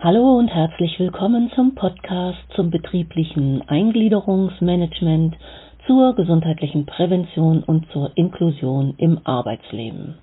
Hallo 0.00 0.38
und 0.38 0.46
herzlich 0.46 0.96
willkommen 1.00 1.50
zum 1.56 1.74
Podcast 1.74 2.38
zum 2.54 2.70
betrieblichen 2.70 3.68
Eingliederungsmanagement, 3.68 5.34
zur 5.88 6.14
gesundheitlichen 6.14 6.86
Prävention 6.86 7.64
und 7.64 7.90
zur 7.90 8.12
Inklusion 8.14 8.94
im 8.98 9.18
Arbeitsleben. 9.24 10.14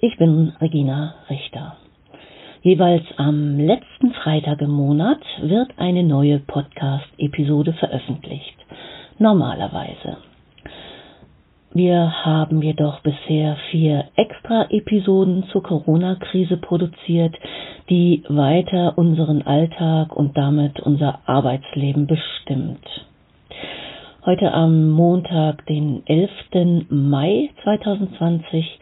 Ich 0.00 0.18
bin 0.18 0.52
Regina 0.60 1.14
Richter. 1.30 1.78
Jeweils 2.60 3.04
am 3.16 3.58
letzten 3.58 4.12
Freitag 4.12 4.60
im 4.60 4.72
Monat 4.72 5.22
wird 5.40 5.70
eine 5.78 6.02
neue 6.02 6.38
Podcast-Episode 6.40 7.72
veröffentlicht. 7.72 8.58
Normalerweise. 9.18 10.18
Wir 11.76 12.24
haben 12.24 12.62
jedoch 12.62 13.00
bisher 13.00 13.58
vier 13.70 14.06
Extra-Episoden 14.16 15.44
zur 15.52 15.62
Corona-Krise 15.62 16.56
produziert, 16.56 17.34
die 17.90 18.24
weiter 18.30 18.96
unseren 18.96 19.42
Alltag 19.42 20.16
und 20.16 20.38
damit 20.38 20.80
unser 20.80 21.20
Arbeitsleben 21.26 22.06
bestimmt. 22.06 22.80
Heute 24.24 24.54
am 24.54 24.88
Montag, 24.88 25.66
den 25.66 26.02
11. 26.06 26.88
Mai 26.88 27.50
2020, 27.62 28.80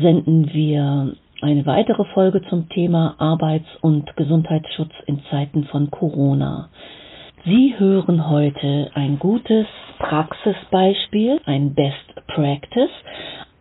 senden 0.00 0.52
wir 0.52 1.16
eine 1.40 1.66
weitere 1.66 2.04
Folge 2.14 2.40
zum 2.48 2.68
Thema 2.68 3.16
Arbeits- 3.18 3.76
und 3.80 4.14
Gesundheitsschutz 4.14 4.92
in 5.06 5.24
Zeiten 5.28 5.64
von 5.64 5.90
Corona. 5.90 6.68
Sie 7.44 7.74
hören 7.78 8.28
heute 8.28 8.90
ein 8.94 9.18
gutes 9.18 9.66
Praxisbeispiel, 9.98 11.40
ein 11.46 11.72
Best 11.74 12.26
Practice. 12.26 12.90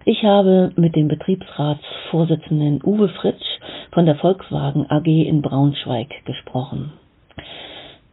Ich 0.03 0.23
habe 0.23 0.71
mit 0.75 0.95
dem 0.95 1.07
Betriebsratsvorsitzenden 1.07 2.81
Uwe 2.83 3.09
Fritsch 3.09 3.45
von 3.91 4.05
der 4.05 4.15
Volkswagen 4.15 4.89
AG 4.89 5.05
in 5.05 5.41
Braunschweig 5.43 6.09
gesprochen. 6.25 6.93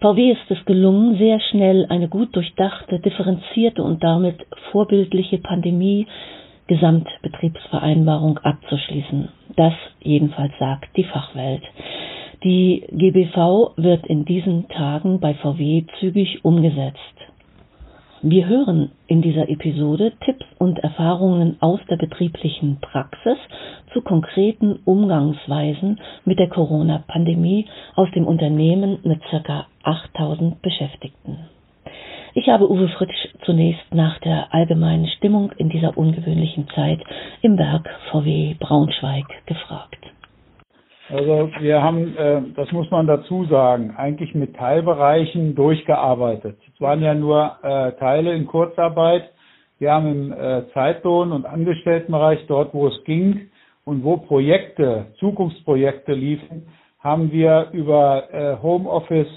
VW 0.01 0.33
ist 0.33 0.51
es 0.51 0.63
gelungen, 0.67 1.17
sehr 1.17 1.41
schnell 1.41 1.87
eine 1.89 2.09
gut 2.09 2.37
durchdachte, 2.37 3.01
differenzierte 3.01 3.83
und 3.83 4.05
damit 4.05 4.47
vorbildliche 4.71 5.39
Pandemie 5.39 6.07
Gesamtbetriebsvereinbarung 6.67 8.39
abzuschließen. 8.39 9.29
Das 9.57 9.73
jedenfalls 10.03 10.53
sagt 10.59 10.95
die 10.97 11.05
Fachwelt. 11.05 11.63
Die 12.45 12.85
GBV 12.93 13.73
wird 13.77 14.07
in 14.07 14.27
diesen 14.27 14.69
Tagen 14.69 15.19
bei 15.19 15.33
VW 15.33 15.85
zügig 15.99 16.45
umgesetzt. 16.45 16.99
Wir 18.21 18.47
hören 18.47 18.93
in 19.07 19.23
dieser 19.23 19.49
Episode 19.49 20.13
Tipps 20.23 20.45
und 20.59 20.79
Erfahrungen 20.81 21.57
aus 21.61 21.81
der 21.89 21.97
betrieblichen 21.97 22.81
Praxis 22.83 23.39
zu 23.95 24.03
konkreten 24.03 24.79
Umgangsweisen 24.85 25.99
mit 26.27 26.39
der 26.39 26.51
Corona-Pandemie 26.51 27.67
aus 27.97 28.11
dem 28.15 28.27
Unternehmen 28.27 28.99
mit 29.05 29.23
ca. 29.31 29.67
8000 29.83 30.61
Beschäftigten. 30.61 31.39
Ich 32.35 32.51
habe 32.51 32.71
Uwe 32.71 32.89
Fritsch 32.89 33.29
zunächst 33.47 33.95
nach 33.95 34.19
der 34.19 34.53
allgemeinen 34.53 35.07
Stimmung 35.07 35.51
in 35.57 35.71
dieser 35.71 35.97
ungewöhnlichen 35.97 36.69
Zeit 36.75 37.01
im 37.41 37.57
Werk 37.57 37.89
VW 38.11 38.55
Braunschweig 38.61 39.25
gefragt. 39.47 40.05
Also 41.15 41.49
wir 41.61 41.81
haben, 41.81 42.17
äh, 42.17 42.43
das 42.57 42.73
muss 42.73 42.91
man 42.91 43.07
dazu 43.07 43.45
sagen, 43.45 43.95
eigentlich 43.97 44.35
mit 44.35 44.57
Teilbereichen 44.57 45.55
durchgearbeitet. 45.55 46.59
Es 46.75 46.81
waren 46.81 47.03
ja 47.03 47.15
nur 47.15 47.53
äh, 47.63 47.93
Teile 48.01 48.35
in 48.35 48.47
Kurzarbeit. 48.49 49.31
Wir 49.79 49.93
haben 49.93 50.07
im 50.11 50.33
äh, 50.33 50.65
Zeitlohn- 50.73 51.31
und 51.31 51.47
Angestelltenbereich, 51.47 52.45
dort 52.49 52.75
wo 52.75 52.89
es 52.89 53.05
ging 53.05 53.49
und 53.85 54.03
wo 54.03 54.17
Projekte, 54.17 55.07
Zukunftsprojekte 55.21 56.15
liefen, 56.15 56.67
haben 56.99 57.31
wir 57.31 57.69
über 57.71 58.25
äh, 58.33 58.57
Homeoffice 58.61 59.31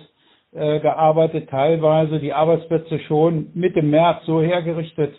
äh, 0.53 0.79
gearbeitet, 0.79 1.47
teilweise 1.51 2.19
die 2.19 2.33
Arbeitsplätze 2.33 2.97
schon 3.01 3.51
Mitte 3.53 3.83
März 3.83 4.25
so 4.25 4.41
hergerichtet 4.41 5.13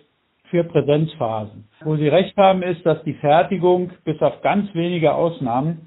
für 0.50 0.64
Präsenzphasen. 0.64 1.68
Wo 1.84 1.94
Sie 1.94 2.08
recht 2.08 2.36
haben, 2.36 2.64
ist, 2.64 2.84
dass 2.84 3.00
die 3.04 3.14
Fertigung 3.14 3.92
bis 4.04 4.20
auf 4.20 4.40
ganz 4.42 4.74
wenige 4.74 5.14
Ausnahmen 5.14 5.86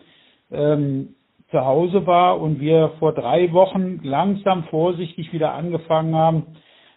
ähm, 0.51 1.15
zu 1.51 1.65
Hause 1.65 2.07
war 2.07 2.39
und 2.39 2.59
wir 2.59 2.93
vor 2.99 3.13
drei 3.13 3.51
Wochen 3.51 3.99
langsam 4.03 4.63
vorsichtig 4.65 5.33
wieder 5.33 5.53
angefangen 5.53 6.15
haben, 6.15 6.43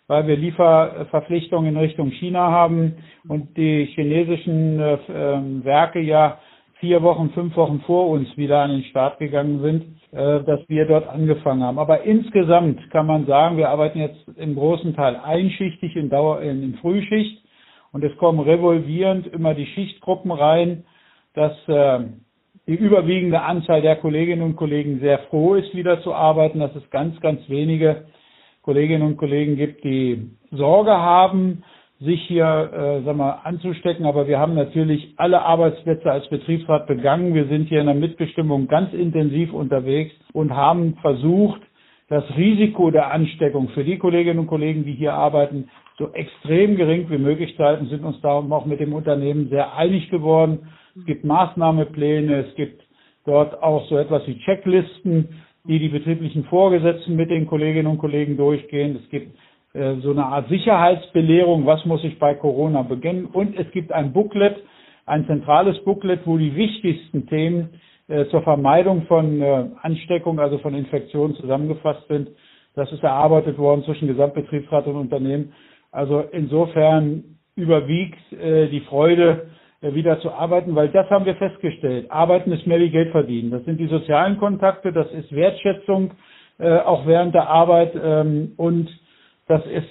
weil 0.07 0.27
wir 0.27 0.37
Lieferverpflichtungen 0.37 1.71
in 1.71 1.77
Richtung 1.77 2.11
China 2.11 2.51
haben 2.51 2.95
und 3.29 3.57
die 3.57 3.87
chinesischen 3.95 4.79
äh, 4.81 4.99
ähm, 5.13 5.65
Werke 5.65 6.01
ja 6.01 6.39
vier 6.81 7.03
Wochen, 7.03 7.31
fünf 7.31 7.57
Wochen 7.57 7.81
vor 7.87 8.09
uns 8.09 8.37
wieder 8.37 8.61
an 8.61 8.71
den 8.71 8.85
Start 8.85 9.19
gegangen 9.19 9.63
sind, 9.63 9.85
äh, 10.13 10.45
dass 10.45 10.61
wir 10.69 10.87
dort 10.87 11.09
angefangen 11.09 11.63
haben. 11.63 11.79
Aber 11.79 12.03
insgesamt 12.03 12.91
kann 12.91 13.07
man 13.07 13.27
sagen, 13.27 13.57
wir 13.57 13.71
arbeiten 13.71 13.99
jetzt 13.99 14.29
im 14.37 14.55
großen 14.55 14.95
Teil 14.95 15.17
einschichtig 15.17 15.97
in 15.97 16.11
Dauer 16.11 16.43
in, 16.43 16.63
in 16.63 16.75
Frühschicht 16.75 17.43
und 17.93 18.05
es 18.05 18.17
kommen 18.19 18.41
revolvierend 18.41 19.27
immer 19.29 19.55
die 19.55 19.67
Schichtgruppen 19.67 20.31
rein, 20.31 20.85
dass 21.35 21.53
äh, 21.69 22.01
die 22.67 22.75
überwiegende 22.75 23.43
Anzahl 23.43 23.83
der 23.83 23.97
Kolleginnen 23.97 24.43
und 24.43 24.57
Kollegen 24.57 25.01
sehr 25.01 25.19
froh 25.31 25.55
ist, 25.55 25.75
wieder 25.75 26.01
zu 26.03 26.15
arbeiten, 26.15 26.61
dass 26.61 26.75
es 26.75 26.89
ganz, 26.91 27.21
ganz 27.21 27.41
wenige 27.49 28.07
Kolleginnen 28.63 29.03
und 29.03 29.19
Kollegen 29.19 29.57
gibt, 29.57 29.85
die 29.85 30.31
Sorge 30.51 30.93
haben, 30.93 31.63
sich 32.01 32.23
hier 32.23 32.71
äh, 32.73 33.05
sag 33.05 33.17
mal, 33.17 33.41
anzustecken. 33.45 34.07
Aber 34.07 34.27
wir 34.27 34.39
haben 34.39 34.55
natürlich 34.55 35.13
alle 35.17 35.43
Arbeitsplätze 35.43 36.11
als 36.11 36.27
Betriebsrat 36.29 36.87
begangen. 36.87 37.35
Wir 37.35 37.47
sind 37.47 37.69
hier 37.69 37.81
in 37.81 37.87
der 37.87 37.95
Mitbestimmung 37.95 38.67
ganz 38.67 38.95
intensiv 38.95 39.53
unterwegs 39.53 40.15
und 40.33 40.55
haben 40.55 40.97
versucht, 41.03 41.61
das 42.09 42.25
Risiko 42.37 42.91
der 42.91 43.11
Ansteckung 43.13 43.69
für 43.71 43.85
die 43.85 43.99
Kolleginnen 43.99 44.41
und 44.41 44.47
Kollegen, 44.47 44.85
die 44.85 44.93
hier 44.93 45.15
arbeiten, 45.15 45.71
so 45.99 46.11
extrem 46.13 46.77
gering 46.77 47.09
wie 47.11 47.19
möglich 47.19 47.57
zu 47.57 47.63
halten, 47.63 47.89
sind 47.89 48.05
uns 48.05 48.21
darum 48.21 48.53
auch 48.53 48.67
mit 48.67 48.81
dem 48.81 48.93
Unternehmen 48.93 49.49
sehr 49.49 49.77
einig 49.77 50.11
geworden 50.11 50.69
es 50.97 51.07
gibt 51.07 51.25
Maßnahmepläne, 51.25 52.47
es 52.47 52.55
gibt 52.55 52.83
dort 53.25 53.63
auch 53.63 53.89
so 53.89 53.99
etwas 53.99 54.27
wie 54.27 54.39
Checklisten, 54.41 55.29
die 55.65 55.79
die 55.79 55.89
betrieblichen 55.89 56.45
Vorgesetzten 56.45 57.17
mit 57.17 57.31
den 57.31 57.47
Kolleginnen 57.47 57.87
und 57.89 57.99
Kollegen 57.99 58.37
durchgehen. 58.37 59.01
Es 59.03 59.11
gibt 59.11 59.35
äh, 59.73 59.97
so 59.97 60.11
eine 60.11 60.27
Art 60.27 60.49
Sicherheitsbelehrung, 60.49 61.67
was 61.67 61.85
muss 61.85 62.05
ich 62.05 62.19
bei 62.19 62.35
Corona 62.35 62.83
beginnen. 62.83 63.27
Und 63.27 63.59
es 63.59 63.71
gibt 63.73 63.93
ein 63.93 64.13
Booklet, 64.13 64.57
ein 65.07 65.27
zentrales 65.27 65.83
Booklet, 65.85 66.21
wo 66.27 66.37
die 66.37 66.55
wichtigsten 66.55 67.27
Themen 67.27 67.81
äh, 68.09 68.27
zur 68.27 68.43
Vermeidung 68.43 69.07
von 69.07 69.41
äh, 69.41 69.67
Ansteckung, 69.83 70.39
also 70.39 70.59
von 70.59 70.75
Infektionen 70.75 71.35
zusammengefasst 71.37 72.07
sind. 72.09 72.29
Das 72.75 72.91
ist 72.93 73.03
erarbeitet 73.03 73.57
worden 73.59 73.85
zwischen 73.85 74.09
Gesamtbetriebsrat 74.09 74.87
und 74.87 74.97
Unternehmen. 74.97 75.55
Also 75.91 76.21
insofern 76.21 77.25
überwiegt 77.57 78.33
äh, 78.33 78.69
die 78.69 78.81
Freude 78.81 79.47
wieder 79.93 80.21
zu 80.21 80.31
arbeiten, 80.33 80.75
weil 80.75 80.89
das 80.89 81.11
haben 81.11 81.27
wir 81.27 81.35
festgestellt. 81.35 82.11
Arbeiten 82.11 82.53
ist 82.53 82.67
mehr 82.67 82.81
wie 82.81 82.91
Geld 82.91 83.11
verdienen. 83.11 83.51
Das 83.51 83.65
sind 83.65 83.79
die 83.79 83.89
sozialen 83.89 84.39
Kontakte, 84.39 84.93
das 84.93 85.11
ist 85.13 85.31
Wertschätzung 85.35 86.13
äh, 86.59 86.79
auch 86.79 87.07
während 87.07 87.35
der 87.35 87.49
Arbeit 87.49 87.93
ähm, 88.01 88.53
und 88.57 88.89
das 89.49 89.65
ist 89.67 89.89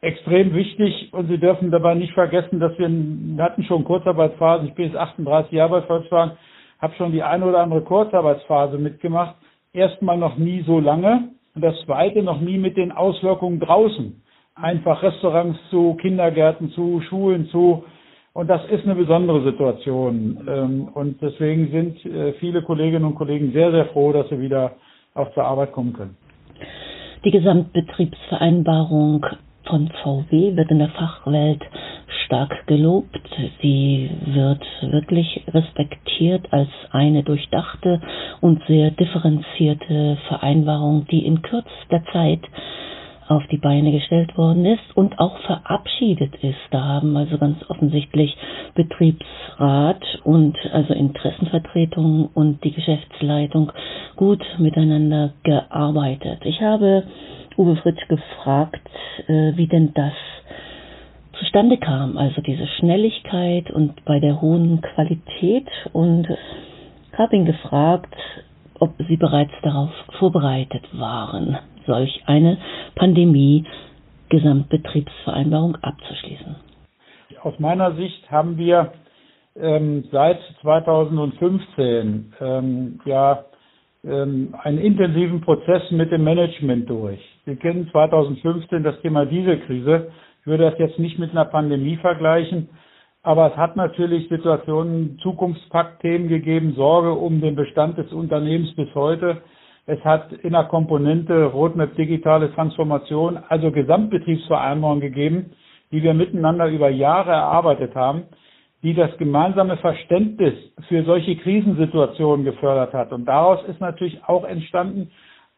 extrem 0.00 0.54
wichtig 0.54 1.12
und 1.12 1.28
Sie 1.28 1.38
dürfen 1.38 1.70
dabei 1.70 1.94
nicht 1.94 2.12
vergessen, 2.12 2.60
dass 2.60 2.76
wir, 2.78 2.88
wir 2.88 3.44
hatten 3.44 3.64
schon 3.64 3.84
Kurzarbeitsphasen. 3.84 4.68
Ich 4.68 4.74
bin 4.74 4.86
jetzt 4.86 4.96
38 4.96 5.52
Jahre 5.52 5.80
bei 5.80 5.86
Volkswagen, 5.86 6.32
habe 6.80 6.94
schon 6.94 7.12
die 7.12 7.22
eine 7.22 7.46
oder 7.46 7.60
andere 7.60 7.82
Kurzarbeitsphase 7.82 8.78
mitgemacht. 8.78 9.36
Erstmal 9.72 10.18
noch 10.18 10.36
nie 10.36 10.62
so 10.62 10.78
lange 10.78 11.30
und 11.54 11.62
das 11.62 11.74
zweite 11.84 12.22
noch 12.22 12.40
nie 12.40 12.58
mit 12.58 12.76
den 12.76 12.92
Auswirkungen 12.92 13.60
draußen. 13.60 14.22
Einfach 14.54 15.02
Restaurants 15.02 15.58
zu, 15.70 15.94
Kindergärten 15.94 16.70
zu, 16.70 17.00
Schulen 17.08 17.46
zu, 17.48 17.84
und 18.38 18.46
das 18.48 18.64
ist 18.70 18.84
eine 18.84 18.94
besondere 18.94 19.42
Situation. 19.42 20.46
Ähm, 20.48 20.88
und 20.94 21.20
deswegen 21.20 21.72
sind 21.72 22.06
äh, 22.06 22.34
viele 22.34 22.62
Kolleginnen 22.62 23.04
und 23.04 23.16
Kollegen 23.16 23.50
sehr, 23.52 23.72
sehr 23.72 23.86
froh, 23.86 24.12
dass 24.12 24.28
sie 24.28 24.38
wieder 24.38 24.76
auch 25.14 25.34
zur 25.34 25.42
Arbeit 25.42 25.72
kommen 25.72 25.92
können. 25.92 26.16
Die 27.24 27.32
Gesamtbetriebsvereinbarung 27.32 29.26
von 29.66 29.90
VW 30.04 30.54
wird 30.54 30.70
in 30.70 30.78
der 30.78 30.90
Fachwelt 30.90 31.62
stark 32.26 32.64
gelobt. 32.68 33.18
Sie 33.60 34.08
wird 34.26 34.64
wirklich 34.82 35.42
respektiert 35.52 36.46
als 36.52 36.68
eine 36.92 37.24
durchdachte 37.24 38.00
und 38.40 38.62
sehr 38.68 38.92
differenzierte 38.92 40.16
Vereinbarung, 40.28 41.08
die 41.10 41.26
in 41.26 41.42
kürzester 41.42 42.04
Zeit 42.12 42.42
auf 43.28 43.46
die 43.48 43.58
Beine 43.58 43.92
gestellt 43.92 44.36
worden 44.36 44.64
ist 44.64 44.96
und 44.96 45.18
auch 45.18 45.38
verabschiedet 45.40 46.34
ist. 46.42 46.58
Da 46.70 46.82
haben 46.82 47.16
also 47.16 47.38
ganz 47.38 47.58
offensichtlich 47.68 48.36
Betriebsrat 48.74 50.02
und 50.24 50.56
also 50.72 50.94
Interessenvertretung 50.94 52.30
und 52.34 52.64
die 52.64 52.72
Geschäftsleitung 52.72 53.72
gut 54.16 54.42
miteinander 54.58 55.32
gearbeitet. 55.42 56.40
Ich 56.44 56.60
habe 56.60 57.04
Uwe 57.56 57.76
Fritsch 57.76 58.06
gefragt, 58.08 58.88
äh, 59.26 59.52
wie 59.56 59.66
denn 59.66 59.92
das 59.94 60.12
zustande 61.38 61.76
kam, 61.76 62.16
also 62.16 62.40
diese 62.40 62.66
Schnelligkeit 62.78 63.70
und 63.70 64.04
bei 64.04 64.20
der 64.20 64.40
hohen 64.40 64.80
Qualität 64.80 65.68
und 65.92 66.26
habe 67.16 67.36
ihn 67.36 67.44
gefragt, 67.44 68.14
ob 68.80 68.94
Sie 69.08 69.16
bereits 69.16 69.52
darauf 69.62 69.90
vorbereitet 70.18 70.84
waren, 70.92 71.58
solch 71.88 72.22
eine 72.26 72.58
Pandemie 72.94 73.64
Gesamtbetriebsvereinbarung 74.28 75.76
abzuschließen. 75.82 76.54
Aus 77.42 77.58
meiner 77.58 77.94
Sicht 77.96 78.30
haben 78.30 78.58
wir 78.58 78.92
ähm, 79.56 80.04
seit 80.12 80.38
2015 80.62 82.34
ähm, 82.40 83.00
ja 83.04 83.44
ähm, 84.04 84.54
einen 84.62 84.78
intensiven 84.78 85.40
Prozess 85.40 85.90
mit 85.90 86.12
dem 86.12 86.24
Management 86.24 86.88
durch. 86.88 87.20
Wir 87.44 87.56
kennen 87.56 87.88
2015 87.90 88.82
das 88.82 89.00
Thema 89.00 89.24
Dieselkrise. 89.26 90.12
Ich 90.40 90.46
würde 90.46 90.70
das 90.70 90.78
jetzt 90.78 90.98
nicht 90.98 91.18
mit 91.18 91.30
einer 91.30 91.46
Pandemie 91.46 91.96
vergleichen, 91.96 92.68
aber 93.22 93.50
es 93.50 93.56
hat 93.56 93.76
natürlich 93.76 94.28
Situationen, 94.28 95.18
Zukunftspaktthemen 95.22 96.28
gegeben, 96.28 96.74
Sorge 96.76 97.12
um 97.12 97.40
den 97.40 97.56
Bestand 97.56 97.98
des 97.98 98.12
Unternehmens 98.12 98.74
bis 98.74 98.94
heute. 98.94 99.42
Es 99.88 100.04
hat 100.04 100.32
in 100.32 100.52
der 100.52 100.64
Komponente 100.64 101.46
Roadmap 101.46 101.96
digitale 101.96 102.54
Transformation, 102.54 103.38
also 103.48 103.72
Gesamtbetriebsvereinbarungen 103.72 105.00
gegeben, 105.00 105.52
die 105.90 106.02
wir 106.02 106.14
miteinander 106.14 106.68
über 106.68 106.90
Jahre 106.90 107.32
erarbeitet 107.32 107.94
haben 107.94 108.24
die 108.82 108.94
das 108.94 109.16
gemeinsame 109.18 109.76
Verständnis 109.78 110.54
für 110.88 111.02
solche 111.04 111.36
Krisensituationen 111.36 112.44
gefördert 112.44 112.92
hat. 112.94 113.12
Und 113.12 113.26
daraus 113.26 113.64
ist 113.66 113.80
natürlich 113.80 114.22
auch 114.24 114.44
entstanden, 114.44 115.10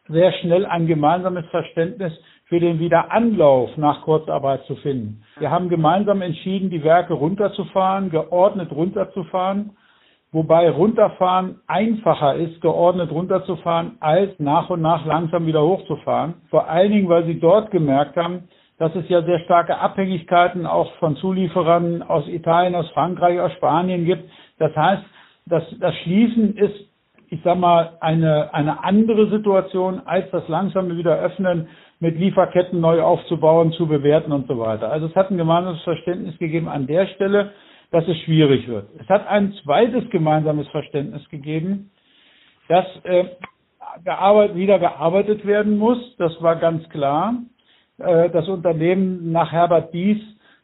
sehr 0.07 0.33
schnell 0.33 0.65
ein 0.65 0.87
gemeinsames 0.87 1.45
Verständnis 1.49 2.11
für 2.45 2.59
den 2.59 2.79
Wiederanlauf 2.79 3.77
nach 3.77 4.01
Kurzarbeit 4.01 4.65
zu 4.65 4.75
finden. 4.77 5.23
Wir 5.37 5.51
haben 5.51 5.69
gemeinsam 5.69 6.21
entschieden, 6.21 6.69
die 6.69 6.83
Werke 6.83 7.13
runterzufahren, 7.13 8.09
geordnet 8.09 8.71
runterzufahren, 8.71 9.77
wobei 10.31 10.69
runterfahren 10.69 11.59
einfacher 11.67 12.35
ist, 12.35 12.61
geordnet 12.61 13.11
runterzufahren, 13.11 13.97
als 13.99 14.31
nach 14.39 14.69
und 14.69 14.81
nach 14.81 15.05
langsam 15.05 15.45
wieder 15.45 15.61
hochzufahren. 15.61 16.35
Vor 16.49 16.69
allen 16.69 16.91
Dingen, 16.91 17.09
weil 17.09 17.25
sie 17.25 17.39
dort 17.39 17.71
gemerkt 17.71 18.15
haben, 18.15 18.47
dass 18.77 18.95
es 18.95 19.07
ja 19.09 19.21
sehr 19.21 19.39
starke 19.41 19.77
Abhängigkeiten 19.77 20.65
auch 20.65 20.91
von 20.95 21.15
Zulieferern 21.17 22.01
aus 22.01 22.27
Italien, 22.27 22.75
aus 22.75 22.89
Frankreich, 22.91 23.39
aus 23.39 23.51
Spanien 23.53 24.05
gibt. 24.05 24.23
Das 24.57 24.75
heißt, 24.75 25.03
das, 25.45 25.63
das 25.79 25.93
Schließen 25.97 26.57
ist, 26.57 26.87
ich 27.29 27.41
sag 27.43 27.57
mal, 27.59 27.97
eine, 27.99 28.53
eine 28.53 28.83
andere 28.83 29.29
Situation 29.29 30.01
als 30.05 30.31
das 30.31 30.47
langsame 30.47 30.97
Wiederöffnen 30.97 31.67
mit 31.99 32.17
Lieferketten 32.17 32.81
neu 32.81 33.01
aufzubauen, 33.01 33.71
zu 33.73 33.85
bewerten 33.85 34.31
und 34.31 34.47
so 34.47 34.57
weiter. 34.57 34.91
Also 34.91 35.05
es 35.05 35.15
hat 35.15 35.29
ein 35.29 35.37
gemeinsames 35.37 35.83
Verständnis 35.83 36.37
gegeben 36.39 36.67
an 36.67 36.87
der 36.87 37.05
Stelle, 37.07 37.51
dass 37.91 38.07
es 38.07 38.17
schwierig 38.19 38.67
wird. 38.67 38.87
Es 38.99 39.07
hat 39.09 39.27
ein 39.27 39.53
zweites 39.63 40.09
gemeinsames 40.09 40.67
Verständnis 40.69 41.27
gegeben, 41.29 41.91
dass 42.67 42.85
äh, 43.03 43.25
gearbeitet, 44.03 44.55
wieder 44.55 44.79
gearbeitet 44.79 45.45
werden 45.45 45.77
muss. 45.77 46.15
Das 46.17 46.31
war 46.41 46.55
ganz 46.55 46.87
klar. 46.89 47.35
Äh, 47.97 48.29
das 48.29 48.47
Unternehmen 48.47 49.31
nach 49.31 49.51
Herbert 49.51 49.93
Dies 49.93 50.17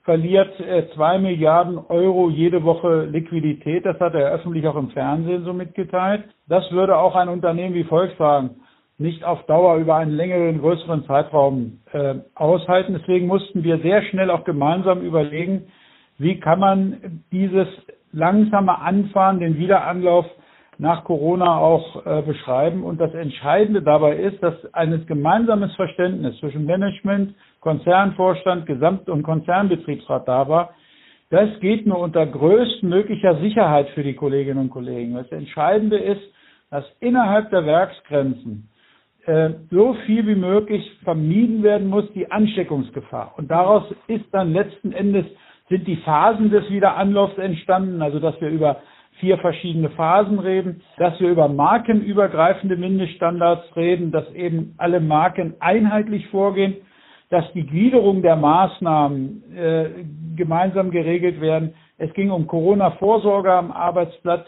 verliert 0.04 0.58
äh, 0.62 0.88
zwei 0.96 1.18
Milliarden 1.18 1.78
Euro 1.78 2.30
jede 2.30 2.64
Woche 2.64 3.04
Liquidität. 3.04 3.86
Das 3.86 4.00
hat 4.00 4.14
er 4.14 4.32
öffentlich 4.32 4.66
auch 4.66 4.78
im 4.78 4.90
Fernsehen 4.92 5.44
so 5.44 5.52
mitgeteilt. 5.52 6.24
Das 6.48 6.72
würde 6.72 6.98
auch 6.98 7.16
ein 7.16 7.28
Unternehmen 7.28 7.76
wie 7.76 7.84
Volkswagen 7.84 8.62
nicht 9.00 9.24
auf 9.24 9.46
Dauer 9.46 9.76
über 9.76 9.98
einen 9.98 10.12
längeren, 10.12 10.60
größeren 10.60 11.06
Zeitraum 11.06 11.82
äh, 11.92 12.16
aushalten. 12.34 12.98
Deswegen 13.00 13.28
mussten 13.28 13.64
wir 13.64 13.80
sehr 13.80 14.02
schnell 14.04 14.32
auch 14.32 14.44
gemeinsam 14.44 15.02
überlegen, 15.02 15.68
wie 16.18 16.40
kann 16.40 16.60
man 16.60 17.24
dieses 17.32 17.68
langsame 18.12 18.80
Anfahren, 18.80 19.40
den 19.40 19.58
Wiederanlauf 19.58 20.26
nach 20.80 21.04
Corona 21.04 21.58
auch 21.58 22.06
äh, 22.06 22.22
beschreiben. 22.22 22.84
Und 22.84 23.00
das 23.00 23.14
Entscheidende 23.14 23.82
dabei 23.82 24.16
ist, 24.16 24.42
dass 24.44 24.54
ein 24.74 25.06
gemeinsames 25.08 25.76
Verständnis 25.76 26.38
zwischen 26.40 26.66
Management, 26.66 27.34
Konzernvorstand, 27.62 28.66
Gesamt- 28.66 29.10
und 29.10 29.24
Konzernbetriebsrat 29.24 30.28
da 30.28 30.48
war. 30.48 30.74
Das 31.30 31.50
geht 31.60 31.86
nur 31.86 32.00
unter 32.00 32.26
größtmöglicher 32.26 33.40
Sicherheit 33.42 33.90
für 33.90 34.04
die 34.04 34.14
Kolleginnen 34.14 34.60
und 34.60 34.70
Kollegen. 34.70 35.16
Das 35.16 35.32
Entscheidende 35.32 35.98
ist, 35.98 36.22
dass 36.70 36.86
innerhalb 37.00 37.50
der 37.50 37.66
Werksgrenzen 37.66 38.70
äh, 39.26 39.50
so 39.72 39.96
viel 40.06 40.26
wie 40.28 40.36
möglich 40.36 40.90
vermieden 41.04 41.64
werden 41.64 41.88
muss, 41.88 42.06
die 42.14 42.32
Ansteckungsgefahr. 42.32 43.34
Und 43.38 43.50
daraus 43.50 43.84
ist 44.08 44.26
dann 44.32 44.54
letzten 44.54 44.94
Endes 44.94 45.26
sind 45.70 45.88
die 45.88 45.98
Phasen 45.98 46.50
des 46.50 46.70
Wiederanlaufs 46.70 47.38
entstanden, 47.38 48.02
also 48.02 48.20
dass 48.20 48.40
wir 48.40 48.50
über 48.50 48.78
vier 49.20 49.38
verschiedene 49.40 49.90
Phasen 49.90 50.40
reden, 50.40 50.82
dass 50.98 51.20
wir 51.20 51.30
über 51.30 51.48
markenübergreifende 51.48 52.76
Mindeststandards 52.76 53.76
reden, 53.76 54.12
dass 54.12 54.30
eben 54.34 54.76
alle 54.78 55.00
Marken 55.00 55.56
einheitlich 55.60 56.28
vorgehen, 56.28 56.76
dass 57.30 57.46
die 57.54 57.66
Gliederung 57.66 58.22
der 58.22 58.36
Maßnahmen 58.36 59.44
äh, 59.56 59.90
gemeinsam 60.36 60.92
geregelt 60.92 61.42
werden. 61.42 61.74
Es 61.98 62.14
ging 62.14 62.32
um 62.32 62.48
Corona-Vorsorge 62.48 63.52
am 63.52 63.72
Arbeitsplatz. 63.72 64.46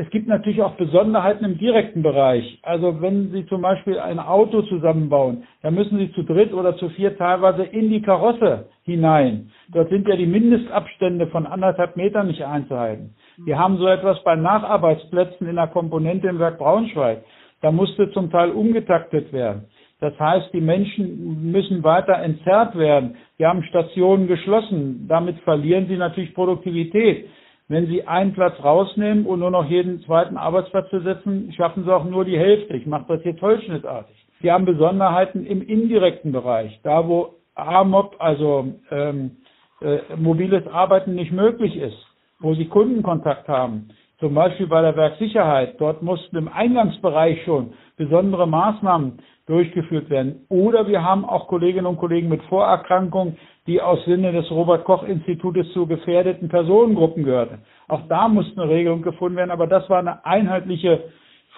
Es 0.00 0.08
gibt 0.10 0.28
natürlich 0.28 0.62
auch 0.62 0.76
Besonderheiten 0.76 1.44
im 1.44 1.58
direkten 1.58 2.04
Bereich. 2.04 2.60
Also 2.62 3.02
wenn 3.02 3.32
Sie 3.32 3.44
zum 3.46 3.62
Beispiel 3.62 3.98
ein 3.98 4.20
Auto 4.20 4.62
zusammenbauen, 4.62 5.42
dann 5.62 5.74
müssen 5.74 5.98
Sie 5.98 6.12
zu 6.12 6.22
dritt 6.22 6.52
oder 6.52 6.76
zu 6.76 6.88
vier 6.90 7.18
teilweise 7.18 7.64
in 7.64 7.90
die 7.90 8.00
Karosse 8.00 8.68
hinein. 8.84 9.50
Dort 9.72 9.88
sind 9.88 10.06
ja 10.06 10.14
die 10.14 10.26
Mindestabstände 10.26 11.26
von 11.26 11.46
anderthalb 11.46 11.96
Metern 11.96 12.28
nicht 12.28 12.44
einzuhalten. 12.44 13.16
Wir 13.44 13.58
haben 13.58 13.76
so 13.78 13.88
etwas 13.88 14.22
bei 14.22 14.36
Nacharbeitsplätzen 14.36 15.48
in 15.48 15.56
der 15.56 15.66
Komponente 15.66 16.28
im 16.28 16.38
Werk 16.38 16.58
Braunschweig. 16.58 17.24
Da 17.60 17.72
musste 17.72 18.08
zum 18.12 18.30
Teil 18.30 18.52
umgetaktet 18.52 19.32
werden. 19.32 19.64
Das 19.98 20.16
heißt, 20.16 20.52
die 20.52 20.60
Menschen 20.60 21.50
müssen 21.50 21.82
weiter 21.82 22.14
entzerrt 22.22 22.78
werden. 22.78 23.16
Wir 23.36 23.48
haben 23.48 23.64
Stationen 23.64 24.28
geschlossen. 24.28 25.08
Damit 25.08 25.40
verlieren 25.40 25.88
sie 25.88 25.96
natürlich 25.96 26.34
Produktivität. 26.34 27.26
Wenn 27.68 27.86
Sie 27.86 28.06
einen 28.06 28.32
Platz 28.32 28.54
rausnehmen 28.62 29.26
und 29.26 29.40
nur 29.40 29.50
noch 29.50 29.68
jeden 29.68 30.02
zweiten 30.02 30.36
Arbeitsplatz 30.36 30.90
besetzen, 30.90 31.52
schaffen 31.52 31.84
Sie 31.84 31.94
auch 31.94 32.04
nur 32.04 32.24
die 32.24 32.38
Hälfte. 32.38 32.74
Ich 32.74 32.86
mache 32.86 33.04
das 33.08 33.24
jetzt 33.24 33.40
vollschnittartig. 33.40 34.16
Wir 34.40 34.52
haben 34.52 34.64
Besonderheiten 34.64 35.44
im 35.44 35.62
indirekten 35.62 36.32
Bereich, 36.32 36.80
da 36.82 37.06
wo 37.06 37.34
AMOP, 37.54 38.16
also 38.18 38.72
ähm, 38.90 39.38
äh, 39.80 39.98
mobiles 40.16 40.66
Arbeiten 40.68 41.14
nicht 41.14 41.32
möglich 41.32 41.76
ist 41.76 42.08
wo 42.40 42.54
sie 42.54 42.66
Kundenkontakt 42.66 43.48
haben, 43.48 43.88
zum 44.18 44.34
Beispiel 44.34 44.66
bei 44.66 44.82
der 44.82 44.96
Werksicherheit. 44.96 45.80
Dort 45.80 46.02
mussten 46.02 46.36
im 46.36 46.48
Eingangsbereich 46.48 47.44
schon 47.44 47.72
besondere 47.96 48.46
Maßnahmen 48.48 49.18
durchgeführt 49.46 50.10
werden. 50.10 50.44
Oder 50.48 50.86
wir 50.88 51.02
haben 51.02 51.24
auch 51.24 51.48
Kolleginnen 51.48 51.86
und 51.86 51.96
Kollegen 51.96 52.28
mit 52.28 52.42
Vorerkrankungen, 52.44 53.38
die 53.66 53.80
aus 53.80 54.04
Sinne 54.04 54.32
des 54.32 54.50
Robert 54.50 54.84
Koch 54.84 55.02
Institutes 55.04 55.72
zu 55.72 55.86
gefährdeten 55.86 56.48
Personengruppen 56.48 57.24
gehörten. 57.24 57.62
Auch 57.86 58.02
da 58.08 58.28
musste 58.28 58.60
eine 58.60 58.70
Regelung 58.70 59.02
gefunden 59.02 59.36
werden, 59.36 59.50
aber 59.50 59.66
das 59.66 59.88
war 59.88 59.98
eine 59.98 60.24
einheitliche 60.24 61.04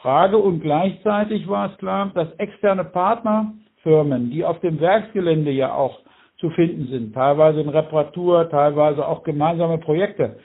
Frage 0.03 0.39
und 0.39 0.61
gleichzeitig 0.61 1.49
war 1.49 1.71
es 1.71 1.79
klar, 1.79 2.11
dass 2.15 2.33
externe 2.39 2.85
Partnerfirmen, 2.85 4.31
die 4.31 4.45
auf 4.45 4.61
dem 4.61 4.81
Werksgelände 4.81 5.51
ja 5.51 5.75
auch 5.75 5.99
zu 6.39 6.51
finden 6.51 6.87
sind, 6.87 7.13
teilweise 7.13 7.61
in 7.61 7.69
Reparatur, 7.69 8.49
teilweise 8.49 9.07
auch 9.07 9.23
gemeinsame 9.25 9.79
Projekte, 9.79 10.37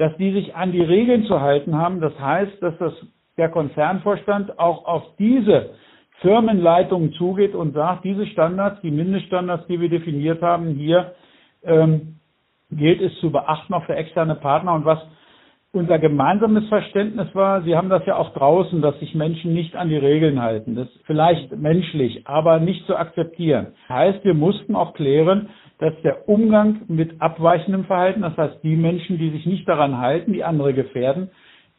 dass 0.00 0.16
die 0.16 0.32
sich 0.32 0.56
an 0.56 0.72
die 0.72 0.80
Regeln 0.80 1.24
zu 1.24 1.42
halten 1.42 1.76
haben. 1.76 2.00
Das 2.00 2.18
heißt, 2.18 2.62
dass 2.62 2.72
das, 2.78 2.94
der 3.36 3.50
Konzernvorstand 3.50 4.58
auch 4.58 4.86
auf 4.86 5.02
diese 5.18 5.74
Firmenleitungen 6.22 7.12
zugeht 7.12 7.54
und 7.54 7.74
sagt, 7.74 8.04
diese 8.04 8.26
Standards, 8.28 8.80
die 8.80 8.90
Mindeststandards, 8.90 9.66
die 9.66 9.78
wir 9.78 9.90
definiert 9.90 10.40
haben, 10.40 10.68
hier 10.68 11.12
ähm, 11.64 12.16
gilt 12.70 13.02
es 13.02 13.14
zu 13.20 13.30
beachten, 13.30 13.74
auch 13.74 13.84
für 13.84 13.94
externe 13.94 14.36
Partner. 14.36 14.72
Und 14.72 14.86
was 14.86 15.00
unser 15.72 15.98
gemeinsames 15.98 16.66
Verständnis 16.70 17.28
war, 17.34 17.60
Sie 17.64 17.76
haben 17.76 17.90
das 17.90 18.06
ja 18.06 18.16
auch 18.16 18.32
draußen, 18.32 18.80
dass 18.80 18.98
sich 19.00 19.14
Menschen 19.14 19.52
nicht 19.52 19.76
an 19.76 19.90
die 19.90 19.98
Regeln 19.98 20.40
halten. 20.40 20.76
Das 20.76 20.88
ist 20.88 21.04
vielleicht 21.04 21.54
menschlich, 21.54 22.26
aber 22.26 22.58
nicht 22.58 22.86
zu 22.86 22.96
akzeptieren. 22.96 23.74
Das 23.86 23.96
heißt, 23.98 24.24
wir 24.24 24.34
mussten 24.34 24.74
auch 24.76 24.94
klären, 24.94 25.50
dass 25.80 25.94
der 26.02 26.28
Umgang 26.28 26.82
mit 26.88 27.20
abweichendem 27.20 27.84
Verhalten, 27.84 28.20
das 28.20 28.36
heißt 28.36 28.62
die 28.62 28.76
Menschen, 28.76 29.18
die 29.18 29.30
sich 29.30 29.46
nicht 29.46 29.66
daran 29.68 29.98
halten, 29.98 30.32
die 30.32 30.44
andere 30.44 30.74
gefährden, 30.74 31.30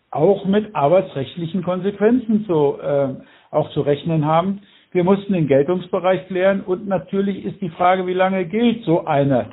auch 0.09 0.45
mit 0.45 0.75
arbeitsrechtlichen 0.75 1.63
Konsequenzen 1.63 2.45
zu, 2.45 2.77
äh, 2.81 3.09
auch 3.51 3.69
zu 3.71 3.81
rechnen 3.81 4.25
haben. 4.25 4.61
Wir 4.91 5.03
mussten 5.03 5.33
den 5.33 5.47
Geltungsbereich 5.47 6.27
klären 6.27 6.61
und 6.61 6.87
natürlich 6.87 7.45
ist 7.45 7.61
die 7.61 7.69
Frage, 7.69 8.05
wie 8.07 8.13
lange 8.13 8.45
gilt 8.45 8.83
so 8.83 9.05
eine 9.05 9.51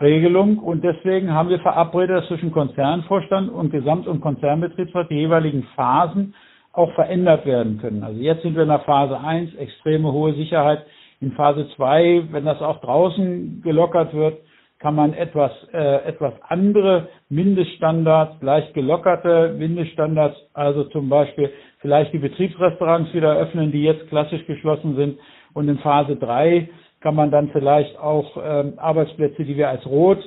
Regelung 0.00 0.58
und 0.58 0.82
deswegen 0.82 1.34
haben 1.34 1.50
wir 1.50 1.60
verabredet, 1.60 2.16
dass 2.16 2.28
zwischen 2.28 2.52
Konzernvorstand 2.52 3.50
und 3.50 3.70
Gesamt- 3.70 4.06
und 4.06 4.20
Konzernbetriebsrat 4.20 5.10
die 5.10 5.16
jeweiligen 5.16 5.64
Phasen 5.74 6.34
auch 6.72 6.92
verändert 6.94 7.44
werden 7.44 7.78
können. 7.78 8.02
Also 8.04 8.20
jetzt 8.20 8.42
sind 8.42 8.54
wir 8.54 8.62
in 8.62 8.68
der 8.68 8.80
Phase 8.80 9.20
1, 9.20 9.54
extreme 9.56 10.12
hohe 10.12 10.32
Sicherheit 10.34 10.86
in 11.20 11.32
Phase 11.32 11.68
2, 11.76 12.28
wenn 12.30 12.44
das 12.44 12.60
auch 12.62 12.80
draußen 12.80 13.60
gelockert 13.62 14.14
wird, 14.14 14.38
kann 14.78 14.94
man 14.94 15.12
etwas, 15.12 15.52
äh, 15.74 16.06
etwas 16.06 16.32
andere 16.48 17.08
Mindeststandards, 17.28 18.42
leicht 18.42 18.72
gelockerte 18.72 19.54
Mindeststandards, 19.58 20.36
also 20.54 20.84
zum 20.84 21.10
Beispiel 21.10 21.52
vielleicht 21.80 22.14
die 22.14 22.18
Betriebsrestaurants 22.18 23.12
wieder 23.12 23.36
öffnen, 23.36 23.72
die 23.72 23.82
jetzt 23.82 24.08
klassisch 24.08 24.44
geschlossen 24.46 24.96
sind. 24.96 25.18
Und 25.52 25.68
in 25.68 25.78
Phase 25.78 26.16
drei 26.16 26.70
kann 27.00 27.14
man 27.14 27.30
dann 27.30 27.50
vielleicht 27.50 27.98
auch 27.98 28.38
ähm, 28.42 28.74
Arbeitsplätze, 28.78 29.44
die 29.44 29.56
wir 29.56 29.68
als 29.68 29.84
rot 29.84 30.18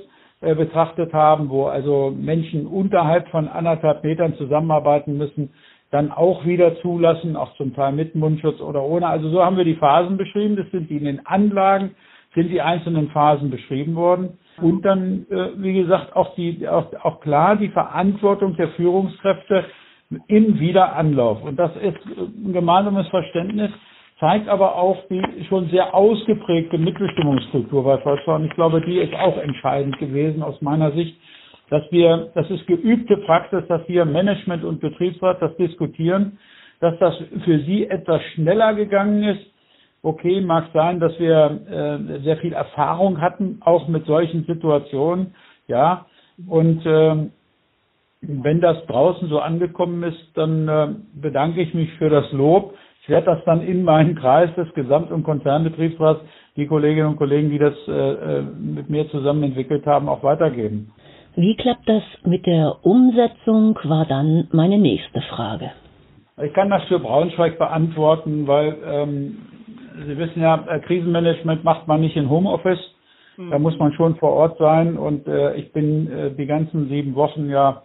äh, 0.41 0.53
betrachtet 0.53 1.13
haben, 1.13 1.49
wo 1.49 1.65
also 1.65 2.13
Menschen 2.15 2.67
unterhalb 2.67 3.29
von 3.29 3.47
anderthalb 3.47 4.03
Metern 4.03 4.35
zusammenarbeiten 4.35 5.17
müssen, 5.17 5.49
dann 5.93 6.11
auch 6.11 6.43
wieder 6.43 6.75
zulassen, 6.81 7.35
auch 7.35 7.55
zum 7.55 7.75
Teil 7.75 7.91
mit 7.91 8.15
Mundschutz 8.15 8.59
oder 8.61 8.81
ohne. 8.81 9.07
Also 9.07 9.29
so 9.29 9.45
haben 9.45 9.57
wir 9.57 9.63
die 9.63 9.75
Phasen 9.75 10.17
beschrieben. 10.17 10.55
Das 10.55 10.69
sind 10.71 10.89
die 10.89 10.97
in 10.97 11.05
den 11.05 11.25
Anlagen, 11.27 11.91
sind 12.33 12.49
die 12.49 12.61
einzelnen 12.61 13.11
Phasen 13.11 13.51
beschrieben 13.51 13.93
worden. 13.93 14.39
Und 14.59 14.83
dann, 14.83 15.27
äh, 15.29 15.49
wie 15.57 15.73
gesagt, 15.73 16.15
auch 16.15 16.33
die, 16.33 16.67
auch, 16.67 16.87
auch 17.03 17.19
klar 17.21 17.57
die 17.57 17.69
Verantwortung 17.69 18.55
der 18.55 18.69
Führungskräfte 18.69 19.65
im 20.27 20.59
Wiederanlauf. 20.59 21.43
Und 21.43 21.57
das 21.57 21.71
ist 21.75 21.97
ein 22.17 22.53
gemeinsames 22.53 23.07
Verständnis, 23.09 23.69
zeigt 24.19 24.47
aber 24.47 24.75
auch 24.75 24.97
die 25.11 25.21
schon 25.47 25.69
sehr 25.69 25.93
ausgeprägte 25.93 26.79
Mitbestimmungskultur 26.79 27.83
bei 27.83 27.99
Volkswagen. 27.99 28.45
Ich 28.45 28.55
glaube, 28.55 28.81
die 28.81 28.97
ist 28.97 29.13
auch 29.13 29.37
entscheidend 29.37 29.99
gewesen 29.99 30.41
aus 30.41 30.59
meiner 30.59 30.91
Sicht, 30.93 31.15
dass 31.69 31.83
wir, 31.91 32.29
das 32.35 32.49
ist 32.49 32.67
geübte 32.67 33.17
Praxis, 33.17 33.63
dass 33.67 33.87
wir 33.87 34.05
Management 34.05 34.63
und 34.63 34.81
Betriebsrat 34.81 35.41
das 35.41 35.55
diskutieren, 35.57 36.37
dass 36.79 36.97
das 36.99 37.15
für 37.45 37.59
sie 37.59 37.87
etwas 37.87 38.21
schneller 38.33 38.73
gegangen 38.73 39.23
ist, 39.23 39.45
okay, 40.01 40.41
mag 40.41 40.65
sein, 40.73 40.99
dass 40.99 41.17
wir 41.19 41.61
äh, 41.69 42.19
sehr 42.23 42.37
viel 42.37 42.53
Erfahrung 42.53 43.21
hatten, 43.21 43.59
auch 43.61 43.87
mit 43.87 44.05
solchen 44.05 44.45
Situationen, 44.45 45.33
ja. 45.67 46.05
Und 46.47 46.85
äh, 46.85 47.29
wenn 48.21 48.61
das 48.61 48.85
draußen 48.87 49.29
so 49.29 49.39
angekommen 49.39 50.03
ist, 50.03 50.31
dann 50.35 50.67
äh, 50.67 50.87
bedanke 51.13 51.61
ich 51.61 51.73
mich 51.73 51.91
für 51.93 52.09
das 52.09 52.31
Lob. 52.31 52.73
Ich 53.01 53.09
werde 53.09 53.25
das 53.27 53.43
dann 53.45 53.61
in 53.61 53.83
meinen 53.83 54.15
Kreis 54.15 54.53
des 54.55 54.73
Gesamt- 54.73 55.11
und 55.11 55.23
Konzernbetriebsrats, 55.23 56.21
die 56.55 56.67
Kolleginnen 56.67 57.07
und 57.07 57.17
Kollegen, 57.17 57.49
die 57.49 57.59
das 57.59 57.73
äh, 57.87 57.91
äh, 57.91 58.41
mit 58.41 58.89
mir 58.89 59.09
zusammen 59.09 59.43
entwickelt 59.43 59.85
haben, 59.85 60.07
auch 60.07 60.23
weitergeben. 60.23 60.91
Wie 61.35 61.55
klappt 61.55 61.89
das 61.89 62.03
mit 62.23 62.45
der 62.45 62.77
Umsetzung, 62.83 63.77
war 63.83 64.05
dann 64.05 64.47
meine 64.51 64.77
nächste 64.77 65.21
Frage. 65.21 65.71
Ich 66.41 66.53
kann 66.53 66.69
das 66.69 66.83
für 66.83 66.99
Braunschweig 66.99 67.57
beantworten, 67.57 68.47
weil 68.47 68.75
ähm, 68.85 69.37
Sie 70.05 70.17
wissen 70.17 70.41
ja, 70.41 70.63
äh, 70.67 70.79
Krisenmanagement 70.79 71.63
macht 71.63 71.87
man 71.87 72.01
nicht 72.01 72.15
in 72.15 72.29
Homeoffice. 72.29 72.79
Mhm. 73.37 73.51
Da 73.51 73.59
muss 73.59 73.77
man 73.77 73.93
schon 73.93 74.15
vor 74.15 74.31
Ort 74.31 74.57
sein. 74.57 74.97
Und 74.97 75.27
äh, 75.27 75.55
ich 75.55 75.71
bin 75.71 76.11
äh, 76.11 76.31
die 76.31 76.45
ganzen 76.45 76.89
sieben 76.89 77.15
Wochen 77.15 77.49
ja 77.49 77.83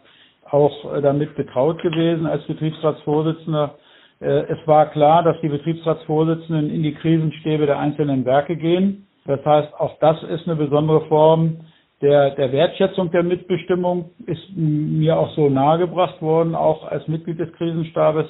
auch 0.50 0.94
äh, 0.94 1.02
damit 1.02 1.34
betraut 1.36 1.80
gewesen 1.82 2.26
als 2.26 2.44
Betriebsratsvorsitzender. 2.44 3.74
Äh, 4.20 4.26
es 4.26 4.58
war 4.66 4.86
klar, 4.90 5.22
dass 5.22 5.40
die 5.42 5.48
Betriebsratsvorsitzenden 5.48 6.70
in 6.70 6.82
die 6.82 6.94
Krisenstäbe 6.94 7.66
der 7.66 7.78
einzelnen 7.78 8.24
Werke 8.24 8.56
gehen. 8.56 9.06
Das 9.26 9.44
heißt, 9.44 9.74
auch 9.78 9.98
das 10.00 10.22
ist 10.22 10.46
eine 10.46 10.56
besondere 10.56 11.02
Form 11.02 11.58
der, 12.00 12.30
der 12.30 12.52
Wertschätzung 12.52 13.10
der 13.10 13.22
Mitbestimmung, 13.22 14.10
ist 14.26 14.42
mir 14.54 15.18
auch 15.18 15.34
so 15.34 15.48
nahegebracht 15.48 16.22
worden, 16.22 16.54
auch 16.54 16.86
als 16.86 17.06
Mitglied 17.08 17.38
des 17.38 17.52
Krisenstabes. 17.54 18.26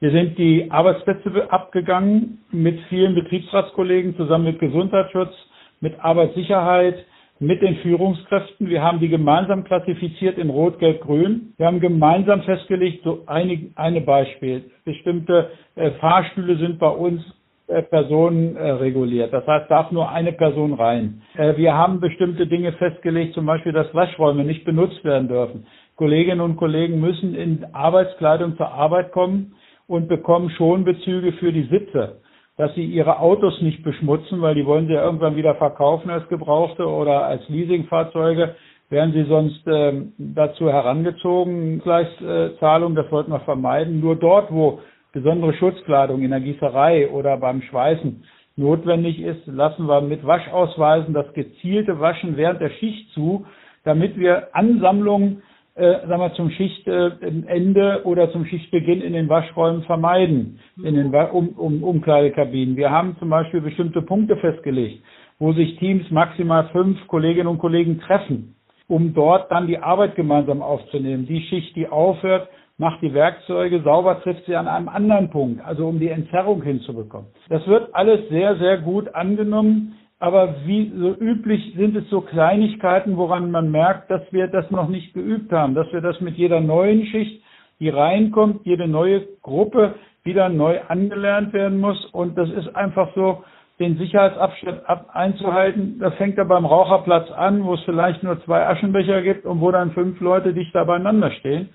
Wir 0.00 0.12
sind 0.12 0.38
die 0.38 0.70
Arbeitsplätze 0.70 1.50
abgegangen 1.50 2.44
mit 2.52 2.78
vielen 2.88 3.14
Betriebsratskollegen 3.16 4.16
zusammen 4.16 4.44
mit 4.44 4.60
Gesundheitsschutz, 4.60 5.34
mit 5.80 5.98
Arbeitssicherheit, 5.98 7.04
mit 7.40 7.62
den 7.62 7.76
Führungskräften. 7.78 8.68
Wir 8.68 8.82
haben 8.82 9.00
die 9.00 9.08
gemeinsam 9.08 9.64
klassifiziert 9.64 10.38
in 10.38 10.50
Rot, 10.50 10.78
Gelb, 10.78 11.00
Grün. 11.00 11.52
Wir 11.56 11.66
haben 11.66 11.80
gemeinsam 11.80 12.42
festgelegt, 12.42 13.02
so 13.04 13.22
eine, 13.26 13.70
eine 13.74 14.00
Beispiel. 14.00 14.70
Bestimmte 14.84 15.50
äh, 15.74 15.92
Fahrstühle 15.92 16.56
sind 16.58 16.78
bei 16.78 16.88
uns 16.88 17.22
Personen 17.68 18.56
äh, 18.56 18.70
reguliert. 18.70 19.32
Das 19.32 19.46
heißt, 19.46 19.70
darf 19.70 19.90
nur 19.92 20.10
eine 20.10 20.32
Person 20.32 20.72
rein. 20.72 21.22
Äh, 21.36 21.56
wir 21.56 21.74
haben 21.74 22.00
bestimmte 22.00 22.46
Dinge 22.46 22.72
festgelegt, 22.72 23.34
zum 23.34 23.44
Beispiel, 23.44 23.72
dass 23.72 23.94
Waschräume 23.94 24.44
nicht 24.44 24.64
benutzt 24.64 25.04
werden 25.04 25.28
dürfen. 25.28 25.66
Kolleginnen 25.96 26.40
und 26.40 26.56
Kollegen 26.56 27.00
müssen 27.00 27.34
in 27.34 27.66
Arbeitskleidung 27.72 28.56
zur 28.56 28.72
Arbeit 28.72 29.12
kommen 29.12 29.54
und 29.86 30.08
bekommen 30.08 30.48
Schonbezüge 30.50 31.32
für 31.32 31.52
die 31.52 31.64
Sitze, 31.64 32.20
dass 32.56 32.74
sie 32.74 32.84
ihre 32.84 33.20
Autos 33.20 33.60
nicht 33.60 33.82
beschmutzen, 33.82 34.40
weil 34.40 34.54
die 34.54 34.64
wollen 34.64 34.86
sie 34.86 34.94
ja 34.94 35.04
irgendwann 35.04 35.36
wieder 35.36 35.54
verkaufen 35.56 36.08
als 36.08 36.26
Gebrauchte 36.28 36.86
oder 36.86 37.24
als 37.24 37.46
Leasingfahrzeuge, 37.48 38.54
wären 38.88 39.12
sie 39.12 39.24
sonst 39.24 39.60
ähm, 39.66 40.12
dazu 40.16 40.70
herangezogen, 40.70 41.80
Gleichzahlung, 41.80 42.94
das 42.94 43.10
wollten 43.12 43.32
wir 43.32 43.40
vermeiden. 43.40 44.00
Nur 44.00 44.16
dort, 44.16 44.50
wo 44.50 44.80
besondere 45.18 45.54
Schutzkleidung 45.54 46.22
in 46.22 46.30
der 46.30 46.40
Gießerei 46.40 47.10
oder 47.10 47.36
beim 47.36 47.62
Schweißen 47.62 48.24
notwendig 48.56 49.20
ist, 49.20 49.46
lassen 49.46 49.86
wir 49.86 50.00
mit 50.00 50.26
Waschausweisen 50.26 51.14
das 51.14 51.32
gezielte 51.32 52.00
Waschen 52.00 52.36
während 52.36 52.60
der 52.60 52.70
Schicht 52.70 53.10
zu, 53.12 53.46
damit 53.84 54.18
wir 54.18 54.48
Ansammlungen 54.54 55.42
äh, 55.78 56.06
sagen 56.08 56.20
wir, 56.20 56.32
zum 56.34 56.50
Schichtende 56.50 58.02
oder 58.04 58.32
zum 58.32 58.44
Schichtbeginn 58.46 59.00
in 59.00 59.12
den 59.12 59.28
Waschräumen 59.28 59.84
vermeiden, 59.84 60.58
in 60.82 60.96
den 60.96 61.14
um, 61.14 61.50
um, 61.50 61.84
Umkleidekabinen. 61.84 62.76
Wir 62.76 62.90
haben 62.90 63.16
zum 63.20 63.30
Beispiel 63.30 63.60
bestimmte 63.60 64.02
Punkte 64.02 64.36
festgelegt, 64.38 65.04
wo 65.38 65.52
sich 65.52 65.76
Teams 65.78 66.10
maximal 66.10 66.68
fünf 66.72 67.06
Kolleginnen 67.06 67.46
und 67.46 67.58
Kollegen 67.58 68.00
treffen, 68.00 68.56
um 68.88 69.14
dort 69.14 69.52
dann 69.52 69.68
die 69.68 69.78
Arbeit 69.78 70.16
gemeinsam 70.16 70.62
aufzunehmen. 70.62 71.26
Die 71.26 71.42
Schicht, 71.42 71.76
die 71.76 71.86
aufhört, 71.86 72.48
macht 72.78 73.02
die 73.02 73.12
Werkzeuge 73.12 73.82
sauber, 73.82 74.22
trifft 74.22 74.46
sie 74.46 74.56
an 74.56 74.68
einem 74.68 74.88
anderen 74.88 75.30
Punkt, 75.30 75.64
also 75.64 75.88
um 75.88 75.98
die 75.98 76.08
Entzerrung 76.08 76.62
hinzubekommen. 76.62 77.28
Das 77.48 77.66
wird 77.66 77.94
alles 77.94 78.28
sehr, 78.28 78.56
sehr 78.56 78.78
gut 78.78 79.14
angenommen. 79.14 79.94
Aber 80.20 80.56
wie 80.64 80.90
so 80.96 81.14
üblich 81.14 81.74
sind 81.76 81.94
es 81.96 82.08
so 82.10 82.20
Kleinigkeiten, 82.22 83.16
woran 83.16 83.52
man 83.52 83.70
merkt, 83.70 84.10
dass 84.10 84.22
wir 84.32 84.48
das 84.48 84.68
noch 84.70 84.88
nicht 84.88 85.14
geübt 85.14 85.52
haben, 85.52 85.74
dass 85.74 85.92
wir 85.92 86.00
das 86.00 86.20
mit 86.20 86.36
jeder 86.36 86.60
neuen 86.60 87.06
Schicht, 87.06 87.40
die 87.78 87.88
reinkommt, 87.88 88.66
jede 88.66 88.88
neue 88.88 89.28
Gruppe 89.42 89.94
wieder 90.24 90.48
neu 90.48 90.80
angelernt 90.88 91.52
werden 91.52 91.78
muss. 91.78 92.04
Und 92.06 92.36
das 92.36 92.50
ist 92.50 92.74
einfach 92.74 93.14
so, 93.14 93.44
den 93.78 93.96
Sicherheitsabstand 93.96 94.82
einzuhalten. 95.12 95.98
Das 96.00 96.14
fängt 96.14 96.36
ja 96.36 96.44
beim 96.44 96.66
Raucherplatz 96.66 97.30
an, 97.30 97.64
wo 97.64 97.74
es 97.74 97.80
vielleicht 97.84 98.24
nur 98.24 98.42
zwei 98.44 98.66
Aschenbecher 98.66 99.22
gibt 99.22 99.46
und 99.46 99.60
wo 99.60 99.70
dann 99.70 99.92
fünf 99.92 100.20
Leute 100.20 100.52
dichter 100.52 100.84
beieinander 100.84 101.30
stehen. 101.30 101.68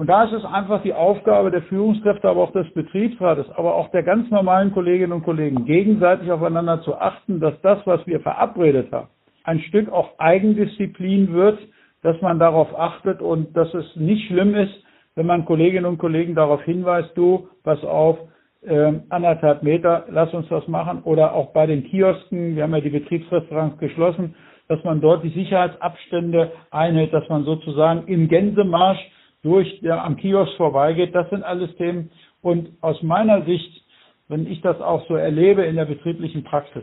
Und 0.00 0.06
da 0.06 0.24
ist 0.24 0.32
es 0.32 0.46
einfach 0.46 0.80
die 0.80 0.94
Aufgabe 0.94 1.50
der 1.50 1.60
Führungskräfte, 1.60 2.26
aber 2.26 2.40
auch 2.40 2.52
des 2.52 2.72
Betriebsrates, 2.72 3.44
aber 3.50 3.74
auch 3.74 3.90
der 3.90 4.02
ganz 4.02 4.30
normalen 4.30 4.72
Kolleginnen 4.72 5.12
und 5.12 5.24
Kollegen, 5.24 5.66
gegenseitig 5.66 6.30
aufeinander 6.32 6.80
zu 6.80 6.96
achten, 6.96 7.38
dass 7.38 7.52
das, 7.60 7.80
was 7.84 8.06
wir 8.06 8.20
verabredet 8.20 8.90
haben, 8.92 9.08
ein 9.44 9.60
Stück 9.60 9.92
auch 9.92 10.12
Eigendisziplin 10.16 11.34
wird, 11.34 11.58
dass 12.02 12.18
man 12.22 12.38
darauf 12.38 12.68
achtet 12.78 13.20
und 13.20 13.54
dass 13.54 13.74
es 13.74 13.94
nicht 13.94 14.26
schlimm 14.28 14.54
ist, 14.54 14.72
wenn 15.16 15.26
man 15.26 15.44
Kolleginnen 15.44 15.84
und 15.84 15.98
Kollegen 15.98 16.34
darauf 16.34 16.62
hinweist, 16.62 17.10
du, 17.14 17.48
pass 17.62 17.84
auf, 17.84 18.16
äh, 18.62 18.94
anderthalb 19.10 19.62
Meter, 19.62 20.06
lass 20.08 20.32
uns 20.32 20.48
das 20.48 20.66
machen. 20.66 21.02
Oder 21.02 21.34
auch 21.34 21.52
bei 21.52 21.66
den 21.66 21.84
Kiosken, 21.84 22.56
wir 22.56 22.62
haben 22.62 22.74
ja 22.74 22.80
die 22.80 22.88
Betriebsrestaurants 22.88 23.76
geschlossen, 23.76 24.34
dass 24.66 24.82
man 24.82 25.02
dort 25.02 25.24
die 25.24 25.28
Sicherheitsabstände 25.28 26.52
einhält, 26.70 27.12
dass 27.12 27.28
man 27.28 27.44
sozusagen 27.44 28.06
im 28.06 28.28
Gänsemarsch 28.28 29.10
durch, 29.42 29.80
der 29.80 30.04
am 30.04 30.16
Kiosk 30.16 30.56
vorbeigeht. 30.56 31.14
Das 31.14 31.28
sind 31.30 31.42
alles 31.44 31.74
Themen. 31.76 32.10
Und 32.42 32.70
aus 32.80 33.02
meiner 33.02 33.42
Sicht, 33.44 33.84
wenn 34.28 34.46
ich 34.46 34.60
das 34.60 34.80
auch 34.80 35.06
so 35.08 35.14
erlebe 35.14 35.62
in 35.62 35.76
der 35.76 35.86
betrieblichen 35.86 36.44
Praxis, 36.44 36.82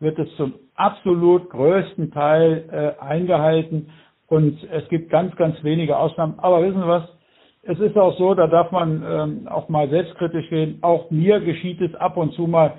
wird 0.00 0.18
es 0.18 0.28
zum 0.36 0.54
absolut 0.74 1.50
größten 1.50 2.10
Teil 2.10 2.64
äh, 2.70 3.02
eingehalten. 3.02 3.90
Und 4.26 4.58
es 4.70 4.88
gibt 4.88 5.10
ganz, 5.10 5.34
ganz 5.36 5.62
wenige 5.62 5.96
Ausnahmen. 5.96 6.38
Aber 6.38 6.62
wissen 6.62 6.80
Sie 6.80 6.88
was? 6.88 7.04
Es 7.62 7.78
ist 7.78 7.96
auch 7.96 8.16
so, 8.18 8.34
da 8.34 8.46
darf 8.46 8.70
man 8.72 9.02
ähm, 9.08 9.48
auch 9.48 9.68
mal 9.68 9.88
selbstkritisch 9.88 10.48
gehen. 10.50 10.78
Auch 10.82 11.10
mir 11.10 11.40
geschieht 11.40 11.80
es 11.80 11.94
ab 11.94 12.16
und 12.16 12.34
zu 12.34 12.46
mal, 12.46 12.74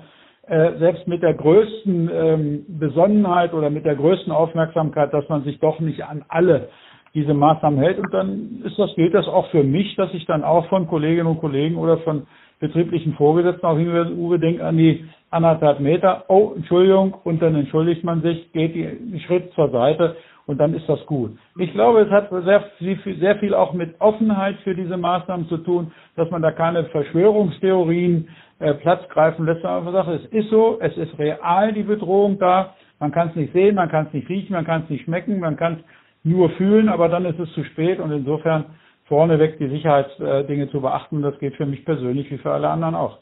äh, 0.46 0.78
selbst 0.78 1.08
mit 1.08 1.22
der 1.22 1.34
größten 1.34 2.10
ähm, 2.12 2.66
Besonnenheit 2.68 3.52
oder 3.52 3.68
mit 3.68 3.84
der 3.84 3.96
größten 3.96 4.32
Aufmerksamkeit, 4.32 5.12
dass 5.12 5.28
man 5.28 5.42
sich 5.42 5.58
doch 5.58 5.80
nicht 5.80 6.04
an 6.04 6.24
alle 6.28 6.68
diese 7.16 7.34
Maßnahmen 7.34 7.80
hält. 7.80 7.98
Und 7.98 8.12
dann 8.12 8.62
ist 8.64 8.78
das, 8.78 8.94
gilt 8.94 9.14
das 9.14 9.26
auch 9.26 9.48
für 9.48 9.64
mich, 9.64 9.96
dass 9.96 10.12
ich 10.12 10.26
dann 10.26 10.44
auch 10.44 10.68
von 10.68 10.86
Kolleginnen 10.86 11.26
und 11.26 11.40
Kollegen 11.40 11.76
oder 11.76 11.98
von 11.98 12.26
betrieblichen 12.60 13.14
Vorgesetzten 13.14 13.66
auch 13.66 13.78
hinweise, 13.78 14.12
Uwe, 14.12 14.38
denk 14.38 14.60
an 14.60 14.76
die 14.76 15.04
anderthalb 15.30 15.80
Meter. 15.80 16.24
Oh, 16.28 16.52
Entschuldigung. 16.54 17.14
Und 17.24 17.40
dann 17.40 17.54
entschuldigt 17.54 18.04
man 18.04 18.20
sich, 18.22 18.52
geht 18.52 18.74
einen 18.74 19.20
Schritt 19.26 19.52
zur 19.54 19.70
Seite 19.70 20.16
und 20.46 20.58
dann 20.58 20.74
ist 20.74 20.88
das 20.88 21.04
gut. 21.06 21.32
Ich 21.58 21.72
glaube, 21.72 22.00
es 22.02 22.10
hat 22.10 22.30
sehr 22.30 22.62
viel, 22.78 23.18
sehr 23.18 23.36
viel 23.36 23.54
auch 23.54 23.72
mit 23.72 23.98
Offenheit 23.98 24.56
für 24.62 24.74
diese 24.74 24.96
Maßnahmen 24.96 25.48
zu 25.48 25.56
tun, 25.58 25.92
dass 26.16 26.30
man 26.30 26.42
da 26.42 26.52
keine 26.52 26.84
Verschwörungstheorien 26.84 28.28
äh, 28.58 28.74
Platz 28.74 29.08
greifen 29.08 29.46
lässt, 29.46 29.62
sondern 29.62 29.80
einfach 29.80 30.04
sagt, 30.04 30.24
es 30.24 30.32
ist 30.32 30.50
so, 30.50 30.78
es 30.80 30.96
ist 30.96 31.18
real 31.18 31.72
die 31.72 31.82
Bedrohung 31.82 32.38
da 32.38 32.74
Man 32.98 33.12
kann 33.12 33.28
es 33.28 33.36
nicht 33.36 33.52
sehen, 33.52 33.74
man 33.74 33.90
kann 33.90 34.06
es 34.06 34.12
nicht 34.12 34.28
riechen, 34.28 34.52
man 34.52 34.64
kann 34.64 34.84
es 34.84 34.90
nicht 34.90 35.04
schmecken, 35.04 35.40
man 35.40 35.56
kann 35.56 35.74
es 35.74 35.78
nur 36.26 36.50
fühlen, 36.50 36.88
aber 36.88 37.08
dann 37.08 37.24
ist 37.24 37.38
es 37.38 37.52
zu 37.52 37.64
spät 37.64 38.00
und 38.00 38.10
insofern 38.10 38.66
vorneweg 39.04 39.58
die 39.58 39.68
Sicherheitsdinge 39.68 40.68
zu 40.70 40.80
beachten. 40.80 41.22
Das 41.22 41.38
geht 41.38 41.54
für 41.54 41.66
mich 41.66 41.84
persönlich 41.84 42.30
wie 42.30 42.38
für 42.38 42.52
alle 42.52 42.68
anderen 42.68 42.94
auch. 42.94 43.18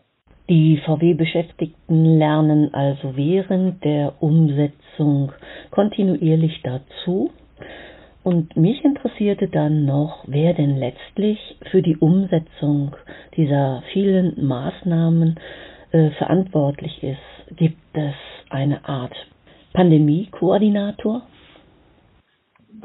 Die 0.49 0.79
VW-Beschäftigten 0.85 2.19
lernen 2.19 2.75
also 2.75 3.17
während 3.17 3.83
der 3.85 4.23
Umsetzung 4.23 5.33
kontinuierlich 5.71 6.61
dazu. 6.63 7.31
Und 8.23 8.57
mich 8.57 8.83
interessierte 8.85 9.49
dann 9.49 9.85
noch, 9.85 10.25
wer 10.27 10.55
denn 10.55 10.77
letztlich 10.77 11.39
für 11.71 11.83
die 11.83 11.97
Umsetzung 11.97 12.97
dieser 13.37 13.83
vielen 13.93 14.47
Maßnahmen 14.47 15.37
äh, 15.93 16.11
verantwortlich 16.13 17.03
ist. 17.03 17.57
Gibt 17.57 17.79
es 17.93 18.15
eine 18.49 18.87
Art 18.89 19.15
Pandemie-Koordinator? 19.75 21.23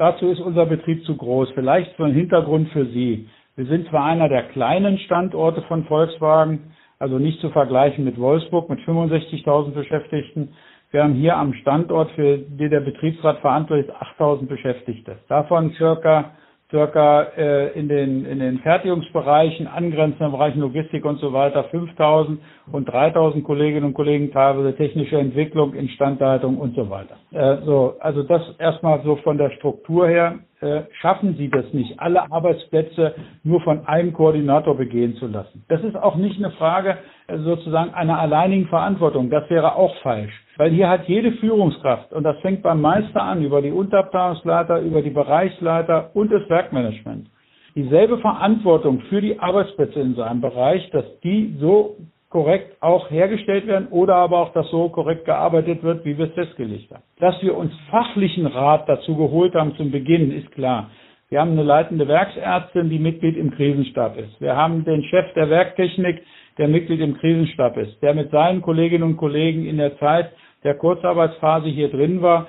Dazu 0.00 0.28
ist 0.28 0.40
unser 0.40 0.64
Betrieb 0.64 1.04
zu 1.04 1.14
groß. 1.14 1.50
Vielleicht 1.50 1.94
so 1.98 2.04
ein 2.04 2.14
Hintergrund 2.14 2.70
für 2.70 2.86
Sie. 2.86 3.28
Wir 3.54 3.66
sind 3.66 3.86
zwar 3.90 4.06
einer 4.06 4.30
der 4.30 4.44
kleinen 4.44 4.98
Standorte 5.00 5.60
von 5.68 5.84
Volkswagen, 5.84 6.72
also 6.98 7.18
nicht 7.18 7.38
zu 7.42 7.50
vergleichen 7.50 8.06
mit 8.06 8.18
Wolfsburg 8.18 8.70
mit 8.70 8.78
65.000 8.80 9.72
Beschäftigten, 9.72 10.54
wir 10.90 11.04
haben 11.04 11.12
hier 11.12 11.36
am 11.36 11.52
Standort, 11.52 12.10
für 12.12 12.38
den 12.38 12.70
der 12.70 12.80
Betriebsrat 12.80 13.40
verantwortlich 13.40 13.88
ist, 13.88 13.94
8000 13.94 14.48
Beschäftigte. 14.48 15.18
Davon 15.28 15.72
circa 15.74 16.32
circa 16.70 17.22
äh, 17.36 17.78
in 17.78 17.88
den 17.88 18.24
in 18.24 18.38
den 18.38 18.58
Fertigungsbereichen, 18.60 19.66
angrenzenden 19.66 20.32
Bereichen 20.32 20.60
Logistik 20.60 21.04
und 21.04 21.18
so 21.18 21.32
weiter 21.32 21.64
5000 21.64 22.40
und 22.72 22.84
3000 22.86 23.44
Kolleginnen 23.44 23.86
und 23.86 23.94
Kollegen 23.94 24.30
teilweise 24.32 24.76
technische 24.76 25.18
Entwicklung, 25.18 25.74
Instandhaltung 25.74 26.58
und 26.58 26.74
so 26.74 26.88
weiter. 26.88 27.16
Äh, 27.32 27.64
so, 27.64 27.96
also 28.00 28.22
das 28.22 28.42
erstmal 28.58 29.02
so 29.02 29.16
von 29.16 29.36
der 29.36 29.50
Struktur 29.50 30.08
her 30.08 30.38
äh, 30.60 30.82
schaffen 31.00 31.36
Sie 31.36 31.48
das 31.48 31.72
nicht, 31.72 31.98
alle 31.98 32.30
Arbeitsplätze 32.30 33.14
nur 33.44 33.60
von 33.62 33.86
einem 33.86 34.12
Koordinator 34.12 34.76
begehen 34.76 35.16
zu 35.16 35.26
lassen. 35.26 35.64
Das 35.68 35.82
ist 35.82 35.96
auch 35.96 36.16
nicht 36.16 36.38
eine 36.38 36.52
Frage 36.52 36.98
äh, 37.28 37.38
sozusagen 37.38 37.94
einer 37.94 38.18
alleinigen 38.18 38.68
Verantwortung. 38.68 39.30
Das 39.30 39.48
wäre 39.48 39.74
auch 39.74 39.96
falsch. 40.02 40.32
Weil 40.58 40.70
hier 40.72 40.90
hat 40.90 41.08
jede 41.08 41.32
Führungskraft, 41.32 42.12
und 42.12 42.24
das 42.24 42.38
fängt 42.40 42.62
beim 42.62 42.82
Meister 42.82 43.22
an, 43.22 43.42
über 43.42 43.62
die 43.62 43.70
Unterabteilungsleiter, 43.70 44.80
über 44.80 45.00
die 45.00 45.10
Bereichsleiter 45.10 46.10
und 46.12 46.30
das 46.30 46.46
Werkmanagement, 46.50 47.28
dieselbe 47.74 48.18
Verantwortung 48.18 49.00
für 49.08 49.22
die 49.22 49.38
Arbeitsplätze 49.38 50.00
in 50.00 50.14
seinem 50.14 50.42
Bereich, 50.42 50.90
dass 50.90 51.04
die 51.20 51.56
so 51.58 51.96
korrekt 52.30 52.76
auch 52.80 53.10
hergestellt 53.10 53.66
werden 53.66 53.88
oder 53.88 54.14
aber 54.14 54.38
auch, 54.38 54.52
dass 54.52 54.70
so 54.70 54.88
korrekt 54.88 55.24
gearbeitet 55.24 55.82
wird, 55.82 56.04
wie 56.04 56.16
wir 56.16 56.26
es 56.26 56.32
festgelegt 56.32 56.90
haben. 56.92 57.02
Dass 57.18 57.40
wir 57.42 57.56
uns 57.56 57.72
fachlichen 57.90 58.46
Rat 58.46 58.88
dazu 58.88 59.16
geholt 59.16 59.54
haben 59.54 59.74
zum 59.76 59.90
Beginn, 59.90 60.30
ist 60.30 60.50
klar. 60.52 60.90
Wir 61.28 61.40
haben 61.40 61.52
eine 61.52 61.62
leitende 61.62 62.08
Werksärztin, 62.08 62.88
die 62.88 62.98
Mitglied 62.98 63.36
im 63.36 63.50
Krisenstab 63.50 64.16
ist. 64.16 64.40
Wir 64.40 64.56
haben 64.56 64.84
den 64.84 65.02
Chef 65.04 65.32
der 65.34 65.50
Werktechnik, 65.50 66.22
der 66.58 66.68
Mitglied 66.68 67.00
im 67.00 67.16
Krisenstab 67.18 67.76
ist, 67.76 68.00
der 68.02 68.14
mit 68.14 68.30
seinen 68.30 68.62
Kolleginnen 68.62 69.04
und 69.04 69.16
Kollegen 69.16 69.66
in 69.66 69.76
der 69.76 69.98
Zeit 69.98 70.30
der 70.64 70.74
Kurzarbeitsphase 70.74 71.68
hier 71.68 71.88
drin 71.88 72.22
war 72.22 72.48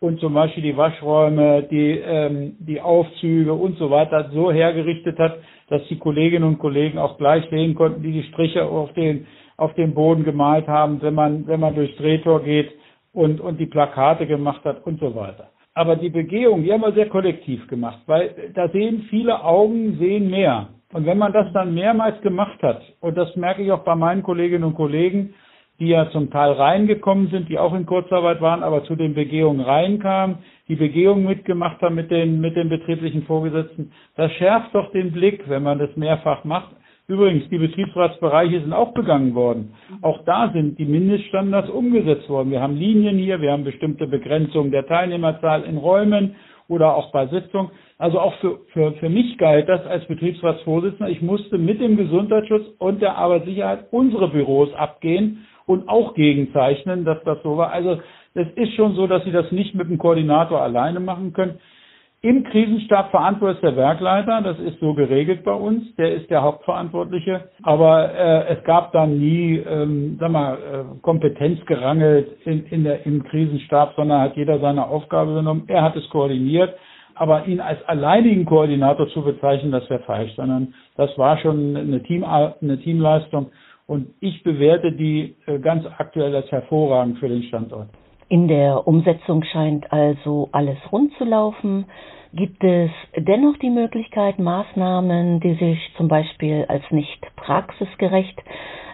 und 0.00 0.20
zum 0.20 0.34
Beispiel 0.34 0.62
die 0.62 0.76
Waschräume, 0.76 1.62
die, 1.70 1.98
ähm, 1.98 2.56
die 2.60 2.80
Aufzüge 2.80 3.54
und 3.54 3.78
so 3.78 3.90
weiter 3.90 4.30
so 4.32 4.52
hergerichtet 4.52 5.18
hat, 5.18 5.38
dass 5.68 5.82
die 5.88 5.98
Kolleginnen 5.98 6.44
und 6.44 6.58
Kollegen 6.58 6.98
auch 6.98 7.18
gleich 7.18 7.48
sehen 7.50 7.74
konnten, 7.74 8.02
die 8.02 8.12
die 8.12 8.28
Striche 8.28 8.64
auf 8.64 8.92
den, 8.94 9.26
auf 9.56 9.74
den 9.74 9.94
Boden 9.94 10.24
gemalt 10.24 10.68
haben, 10.68 11.02
wenn 11.02 11.14
man, 11.14 11.46
wenn 11.46 11.60
man 11.60 11.74
durchs 11.74 11.96
Drehtor 11.96 12.42
geht 12.42 12.70
und, 13.12 13.40
und 13.40 13.58
die 13.58 13.66
Plakate 13.66 14.26
gemacht 14.26 14.64
hat 14.64 14.86
und 14.86 15.00
so 15.00 15.14
weiter. 15.14 15.48
Aber 15.74 15.96
die 15.96 16.10
Begehung, 16.10 16.62
die 16.62 16.72
haben 16.72 16.80
wir 16.80 16.92
sehr 16.92 17.08
kollektiv 17.08 17.66
gemacht, 17.68 17.98
weil 18.06 18.52
da 18.54 18.68
sehen 18.68 19.06
viele 19.10 19.44
Augen, 19.44 19.98
sehen 19.98 20.30
mehr. 20.30 20.68
Und 20.92 21.04
wenn 21.04 21.18
man 21.18 21.32
das 21.32 21.52
dann 21.52 21.74
mehrmals 21.74 22.20
gemacht 22.22 22.62
hat, 22.62 22.80
und 23.00 23.16
das 23.16 23.34
merke 23.36 23.62
ich 23.62 23.72
auch 23.72 23.84
bei 23.84 23.94
meinen 23.94 24.22
Kolleginnen 24.22 24.64
und 24.64 24.74
Kollegen, 24.74 25.34
die 25.78 25.88
ja 25.88 26.10
zum 26.10 26.30
Teil 26.30 26.52
reingekommen 26.52 27.28
sind, 27.28 27.48
die 27.48 27.58
auch 27.58 27.74
in 27.74 27.86
Kurzarbeit 27.86 28.40
waren, 28.40 28.62
aber 28.62 28.84
zu 28.84 28.96
den 28.96 29.14
Begehungen 29.14 29.60
reinkamen, 29.60 30.38
die 30.68 30.76
Begehungen 30.76 31.26
mitgemacht 31.26 31.80
haben 31.82 31.94
mit 31.94 32.10
den, 32.10 32.40
mit 32.40 32.56
den 32.56 32.68
betrieblichen 32.68 33.24
Vorgesetzten. 33.24 33.92
Das 34.16 34.32
schärft 34.32 34.74
doch 34.74 34.90
den 34.92 35.12
Blick, 35.12 35.48
wenn 35.48 35.62
man 35.62 35.78
das 35.78 35.94
mehrfach 35.96 36.44
macht. 36.44 36.74
Übrigens, 37.08 37.48
die 37.50 37.58
Betriebsratsbereiche 37.58 38.62
sind 38.62 38.72
auch 38.72 38.92
begangen 38.92 39.34
worden. 39.36 39.74
Auch 40.02 40.24
da 40.24 40.50
sind 40.52 40.76
die 40.78 40.86
Mindeststandards 40.86 41.70
umgesetzt 41.70 42.28
worden. 42.28 42.50
Wir 42.50 42.60
haben 42.60 42.76
Linien 42.76 43.16
hier, 43.16 43.40
wir 43.40 43.52
haben 43.52 43.62
bestimmte 43.62 44.08
Begrenzungen 44.08 44.72
der 44.72 44.86
Teilnehmerzahl 44.86 45.62
in 45.62 45.76
Räumen 45.76 46.34
oder 46.66 46.96
auch 46.96 47.12
bei 47.12 47.28
Sitzungen. 47.28 47.70
Also 47.98 48.18
auch 48.18 48.34
für, 48.40 48.58
für, 48.72 48.92
für 48.94 49.08
mich 49.08 49.38
galt 49.38 49.68
das 49.68 49.86
als 49.86 50.04
Betriebsratsvorsitzender. 50.06 51.08
Ich 51.08 51.22
musste 51.22 51.58
mit 51.58 51.80
dem 51.80 51.96
Gesundheitsschutz 51.96 52.66
und 52.78 53.00
der 53.00 53.16
Arbeitssicherheit 53.16 53.86
unsere 53.92 54.28
Büros 54.28 54.74
abgehen 54.74 55.46
und 55.66 55.88
auch 55.88 56.14
gegenzeichnen, 56.14 57.04
dass 57.04 57.22
das 57.24 57.38
so 57.42 57.56
war. 57.56 57.72
Also 57.72 58.00
es 58.34 58.46
ist 58.54 58.74
schon 58.74 58.94
so, 58.94 59.06
dass 59.06 59.24
Sie 59.24 59.32
das 59.32 59.50
nicht 59.52 59.74
mit 59.74 59.88
dem 59.88 59.98
Koordinator 59.98 60.60
alleine 60.60 61.00
machen 61.00 61.32
können. 61.32 61.58
Im 62.22 62.44
Krisenstab 62.44 63.10
verantwortlich 63.10 63.62
ist 63.62 63.62
der 63.62 63.76
Werkleiter, 63.76 64.40
das 64.42 64.58
ist 64.58 64.80
so 64.80 64.94
geregelt 64.94 65.44
bei 65.44 65.52
uns, 65.52 65.94
der 65.96 66.14
ist 66.14 66.28
der 66.30 66.42
Hauptverantwortliche. 66.42 67.50
Aber 67.62 68.12
äh, 68.12 68.54
es 68.54 68.64
gab 68.64 68.92
dann 68.92 69.18
nie, 69.18 69.58
ähm, 69.58 70.16
sag 70.18 70.32
mal, 70.32 70.54
äh, 70.54 71.00
Kompetenz 71.02 71.64
gerangelt 71.66 72.28
in, 72.44 72.64
in 72.66 72.84
der, 72.84 73.06
im 73.06 73.22
Krisenstab, 73.22 73.94
sondern 73.96 74.22
hat 74.22 74.36
jeder 74.36 74.58
seine 74.58 74.88
Aufgabe 74.88 75.34
genommen. 75.34 75.64
Er 75.68 75.82
hat 75.82 75.94
es 75.94 76.08
koordiniert, 76.08 76.74
aber 77.14 77.46
ihn 77.46 77.60
als 77.60 77.82
alleinigen 77.86 78.44
Koordinator 78.44 79.08
zu 79.10 79.22
bezeichnen, 79.22 79.70
das 79.70 79.88
wäre 79.88 80.02
falsch, 80.02 80.34
sondern 80.36 80.74
das 80.96 81.16
war 81.18 81.38
schon 81.38 81.76
eine, 81.76 82.02
Team, 82.02 82.24
eine 82.24 82.80
Teamleistung. 82.80 83.52
Und 83.86 84.08
ich 84.20 84.42
bewerte 84.42 84.92
die 84.92 85.36
äh, 85.46 85.58
ganz 85.60 85.84
aktuell 85.98 86.34
als 86.34 86.50
hervorragend 86.50 87.18
für 87.18 87.28
den 87.28 87.44
Standort. 87.44 87.88
In 88.28 88.48
der 88.48 88.88
Umsetzung 88.88 89.44
scheint 89.44 89.92
also 89.92 90.48
alles 90.50 90.78
rund 90.90 91.12
zu 91.16 91.24
laufen. 91.24 91.86
Gibt 92.32 92.62
es 92.64 92.90
dennoch 93.16 93.56
die 93.58 93.70
Möglichkeit, 93.70 94.40
Maßnahmen, 94.40 95.38
die 95.38 95.54
sich 95.54 95.78
zum 95.96 96.08
Beispiel 96.08 96.64
als 96.68 96.82
nicht 96.90 97.24
praxisgerecht 97.36 98.42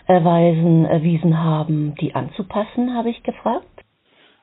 erweisen, 0.06 0.84
erwiesen 0.84 1.42
haben, 1.42 1.94
die 2.00 2.14
anzupassen, 2.14 2.94
habe 2.94 3.08
ich 3.08 3.22
gefragt? 3.22 3.66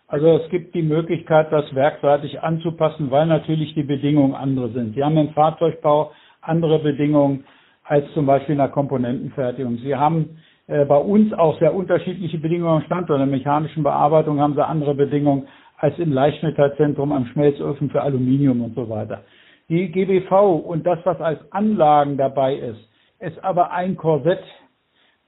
Also 0.07 0.27
es 0.27 0.49
gibt 0.49 0.73
die 0.73 0.81
Möglichkeit, 0.81 1.51
das 1.51 1.73
werkseitig 1.75 2.41
anzupassen, 2.41 3.11
weil 3.11 3.27
natürlich 3.27 3.75
die 3.75 3.83
Bedingungen 3.83 4.33
andere 4.33 4.69
sind. 4.69 4.95
Sie 4.95 5.03
haben 5.03 5.17
im 5.17 5.29
Fahrzeugbau 5.29 6.11
andere 6.41 6.79
Bedingungen 6.79 7.45
als 7.89 8.05
zum 8.13 8.27
Beispiel 8.27 8.53
in 8.53 8.59
der 8.59 8.67
Komponentenfertigung. 8.67 9.77
Sie 9.79 9.95
haben 9.95 10.37
äh, 10.67 10.85
bei 10.85 10.97
uns 10.97 11.33
auch 11.33 11.57
sehr 11.57 11.73
unterschiedliche 11.73 12.37
Bedingungen 12.37 12.81
am 12.81 12.81
Standort. 12.83 13.19
In 13.19 13.27
der 13.29 13.37
mechanischen 13.37 13.81
Bearbeitung 13.81 14.39
haben 14.39 14.53
sie 14.53 14.63
andere 14.63 14.93
Bedingungen 14.93 15.47
als 15.77 15.97
im 15.97 16.13
Leichtmetallzentrum 16.13 17.11
am 17.11 17.25
Schmelzofen 17.25 17.89
für 17.89 18.03
Aluminium 18.03 18.61
und 18.61 18.75
so 18.75 18.87
weiter. 18.89 19.23
Die 19.69 19.91
GBV 19.91 20.57
und 20.57 20.85
das, 20.85 20.99
was 21.03 21.19
als 21.19 21.39
Anlagen 21.51 22.17
dabei 22.17 22.55
ist, 22.55 22.79
ist 23.19 23.43
aber 23.43 23.71
ein 23.71 23.97
Korsett, 23.97 24.43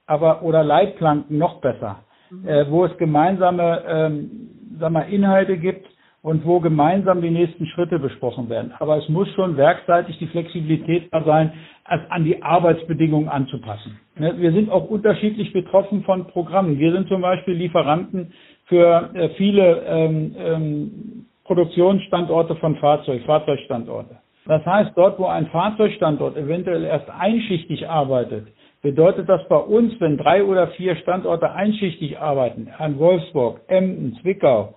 aber 0.06 0.42
oder 0.42 0.62
Leitplanken 0.62 1.38
noch 1.38 1.60
besser, 1.60 2.04
mhm. 2.30 2.46
äh, 2.46 2.70
wo 2.70 2.84
es 2.84 2.96
gemeinsame 2.96 3.82
ähm, 3.88 4.30
sag 4.78 4.92
mal, 4.92 5.12
Inhalte 5.12 5.58
gibt 5.58 5.86
und 6.22 6.46
wo 6.46 6.60
gemeinsam 6.60 7.20
die 7.20 7.30
nächsten 7.30 7.66
Schritte 7.66 7.98
besprochen 7.98 8.48
werden. 8.48 8.72
Aber 8.78 8.96
es 8.96 9.08
muss 9.08 9.28
schon 9.34 9.56
werkseitig 9.56 10.18
die 10.18 10.28
Flexibilität 10.28 11.08
da 11.10 11.24
sein, 11.24 11.52
es 11.90 12.00
an 12.10 12.24
die 12.24 12.42
Arbeitsbedingungen 12.42 13.28
anzupassen. 13.28 13.98
Ne, 14.16 14.34
wir 14.38 14.52
sind 14.52 14.70
auch 14.70 14.88
unterschiedlich 14.88 15.52
betroffen 15.52 16.04
von 16.04 16.26
Programmen. 16.28 16.78
Wir 16.78 16.92
sind 16.92 17.08
zum 17.08 17.22
Beispiel 17.22 17.54
Lieferanten 17.54 18.32
für 18.66 19.10
äh, 19.14 19.30
viele 19.30 19.82
ähm, 19.84 20.36
ähm, 20.38 21.26
Produktionsstandorte 21.44 22.54
von 22.56 22.76
Fahrzeug, 22.76 23.22
Fahrzeugstandorte. 23.26 24.16
Das 24.46 24.64
heißt, 24.64 24.92
dort, 24.94 25.18
wo 25.18 25.26
ein 25.26 25.46
Fahrzeugstandort 25.46 26.36
eventuell 26.36 26.84
erst 26.84 27.10
einschichtig 27.10 27.88
arbeitet, 27.88 28.46
bedeutet 28.80 29.28
das 29.28 29.46
bei 29.48 29.56
uns, 29.56 29.92
wenn 30.00 30.18
drei 30.18 30.44
oder 30.44 30.68
vier 30.68 30.96
Standorte 30.96 31.52
einschichtig 31.52 32.18
arbeiten, 32.18 32.68
an 32.78 32.98
Wolfsburg, 32.98 33.60
Emden, 33.68 34.18
Zwickau, 34.20 34.74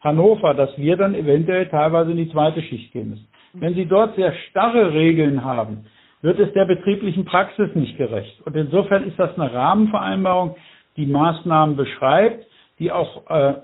Hannover, 0.00 0.54
dass 0.54 0.76
wir 0.78 0.96
dann 0.96 1.14
eventuell 1.14 1.66
teilweise 1.68 2.12
in 2.12 2.18
die 2.18 2.30
zweite 2.30 2.62
Schicht 2.62 2.92
gehen 2.92 3.10
müssen. 3.10 3.28
Wenn 3.54 3.74
Sie 3.74 3.86
dort 3.86 4.14
sehr 4.16 4.32
starre 4.50 4.92
Regeln 4.92 5.44
haben, 5.44 5.86
wird 6.22 6.38
es 6.38 6.52
der 6.52 6.64
betrieblichen 6.64 7.24
Praxis 7.24 7.74
nicht 7.74 7.96
gerecht. 7.96 8.40
Und 8.44 8.56
insofern 8.56 9.04
ist 9.04 9.18
das 9.18 9.38
eine 9.38 9.52
Rahmenvereinbarung, 9.52 10.56
die 10.96 11.06
Maßnahmen 11.06 11.76
beschreibt, 11.76 12.44
die 12.78 12.92
auch 12.92 13.28
äh, 13.30 13.54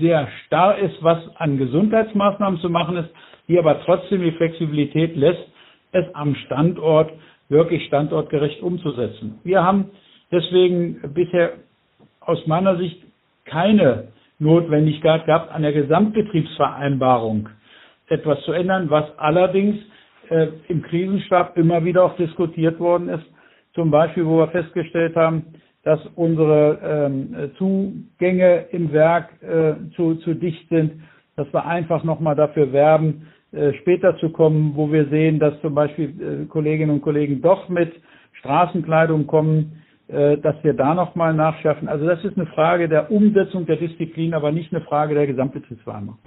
sehr 0.00 0.28
starr 0.44 0.78
ist, 0.78 1.02
was 1.02 1.18
an 1.36 1.58
Gesundheitsmaßnahmen 1.58 2.60
zu 2.60 2.70
machen 2.70 2.96
ist, 2.96 3.10
die 3.46 3.58
aber 3.58 3.80
trotzdem 3.84 4.22
die 4.22 4.32
Flexibilität 4.32 5.16
lässt, 5.16 5.46
es 5.92 6.04
am 6.14 6.34
Standort 6.34 7.12
wirklich 7.48 7.86
standortgerecht 7.86 8.62
umzusetzen. 8.62 9.38
Wir 9.44 9.62
haben 9.62 9.90
deswegen 10.30 11.00
bisher 11.14 11.52
aus 12.20 12.46
meiner 12.46 12.76
Sicht 12.76 13.02
keine 13.46 14.08
Notwendigkeit 14.38 15.26
gab, 15.26 15.54
an 15.54 15.62
der 15.62 15.72
Gesamtbetriebsvereinbarung 15.72 17.48
etwas 18.08 18.40
zu 18.42 18.52
ändern, 18.52 18.88
was 18.90 19.04
allerdings 19.18 19.76
äh, 20.30 20.48
im 20.68 20.82
Krisenstab 20.82 21.56
immer 21.56 21.84
wieder 21.84 22.04
auch 22.04 22.16
diskutiert 22.16 22.78
worden 22.78 23.08
ist. 23.08 23.24
Zum 23.74 23.90
Beispiel, 23.90 24.26
wo 24.26 24.38
wir 24.38 24.48
festgestellt 24.48 25.16
haben, 25.16 25.44
dass 25.84 26.00
unsere 26.16 26.78
ähm, 26.82 27.50
Zugänge 27.56 28.66
im 28.72 28.92
Werk 28.92 29.30
äh, 29.42 29.74
zu, 29.94 30.16
zu 30.16 30.34
dicht 30.34 30.68
sind, 30.68 31.02
dass 31.36 31.52
wir 31.52 31.64
einfach 31.64 32.04
nochmal 32.04 32.34
dafür 32.34 32.72
werben, 32.72 33.28
äh, 33.52 33.72
später 33.74 34.16
zu 34.18 34.30
kommen, 34.30 34.72
wo 34.74 34.92
wir 34.92 35.06
sehen, 35.08 35.38
dass 35.38 35.58
zum 35.60 35.74
Beispiel 35.74 36.42
äh, 36.42 36.46
Kolleginnen 36.46 36.90
und 36.90 37.00
Kollegen 37.00 37.40
doch 37.40 37.68
mit 37.68 37.92
Straßenkleidung 38.40 39.26
kommen, 39.26 39.77
dass 40.08 40.56
wir 40.62 40.72
da 40.72 40.94
nochmal 40.94 41.34
nachschärfen. 41.34 41.86
Also 41.88 42.06
das 42.06 42.24
ist 42.24 42.36
eine 42.36 42.46
Frage 42.46 42.88
der 42.88 43.10
Umsetzung 43.10 43.66
der 43.66 43.76
Disziplin, 43.76 44.32
aber 44.32 44.52
nicht 44.52 44.72
eine 44.72 44.82
Frage 44.82 45.14
der 45.14 45.26
Gesamtbetriebsvereinbarung. 45.26 46.18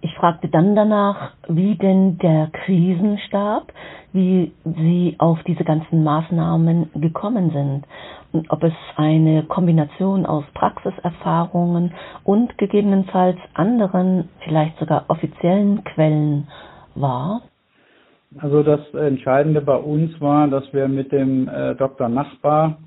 Ich 0.00 0.14
fragte 0.14 0.48
dann 0.48 0.76
danach, 0.76 1.32
wie 1.48 1.74
denn 1.74 2.18
der 2.18 2.50
Krisenstab, 2.52 3.72
wie 4.12 4.52
Sie 4.64 5.16
auf 5.18 5.42
diese 5.42 5.64
ganzen 5.64 6.04
Maßnahmen 6.04 6.90
gekommen 6.94 7.50
sind 7.50 7.84
und 8.32 8.50
ob 8.50 8.62
es 8.62 8.72
eine 8.96 9.42
Kombination 9.44 10.24
aus 10.24 10.44
Praxiserfahrungen 10.54 11.94
und 12.22 12.56
gegebenenfalls 12.58 13.38
anderen, 13.54 14.28
vielleicht 14.44 14.78
sogar 14.78 15.06
offiziellen 15.08 15.82
Quellen 15.82 16.46
war. 16.94 17.42
Also 18.38 18.62
das 18.62 18.80
Entscheidende 18.94 19.62
bei 19.62 19.76
uns 19.76 20.20
war, 20.20 20.46
dass 20.46 20.72
wir 20.72 20.86
mit 20.86 21.10
dem 21.10 21.48
äh, 21.48 21.74
Dr. 21.74 22.08
Nachbar 22.08 22.78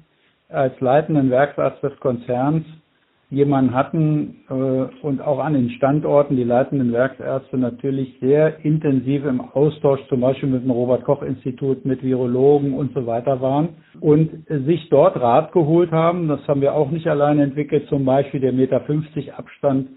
als 0.52 0.80
leitenden 0.80 1.30
Werksarzt 1.30 1.84
des 1.84 1.98
Konzerns 2.00 2.66
jemanden 3.32 3.74
hatten 3.74 4.42
äh, 4.50 5.06
und 5.06 5.22
auch 5.22 5.40
an 5.40 5.54
den 5.54 5.70
Standorten 5.72 6.36
die 6.36 6.44
leitenden 6.44 6.92
Werksärzte 6.92 7.58
natürlich 7.58 8.18
sehr 8.20 8.64
intensiv 8.64 9.26
im 9.26 9.40
Austausch 9.40 10.02
zum 10.10 10.20
Beispiel 10.20 10.50
mit 10.50 10.64
dem 10.64 10.72
Robert 10.72 11.06
Koch 11.06 11.24
Institut, 11.24 11.86
mit 11.86 12.04
Virologen 12.04 12.74
und 12.74 12.94
so 12.94 13.08
weiter 13.08 13.40
waren 13.42 13.70
und 14.02 14.30
sich 14.50 14.90
dort 14.90 15.16
Rat 15.20 15.54
geholt 15.54 15.92
haben. 15.92 16.28
Das 16.28 16.46
haben 16.48 16.60
wir 16.60 16.74
auch 16.74 16.92
nicht 16.92 17.08
alleine 17.08 17.44
entwickelt, 17.44 17.88
zum 17.88 18.04
Beispiel 18.04 18.42
der 18.42 18.52
Meter 18.52 18.82
50 18.82 19.34
Abstand 19.34 19.88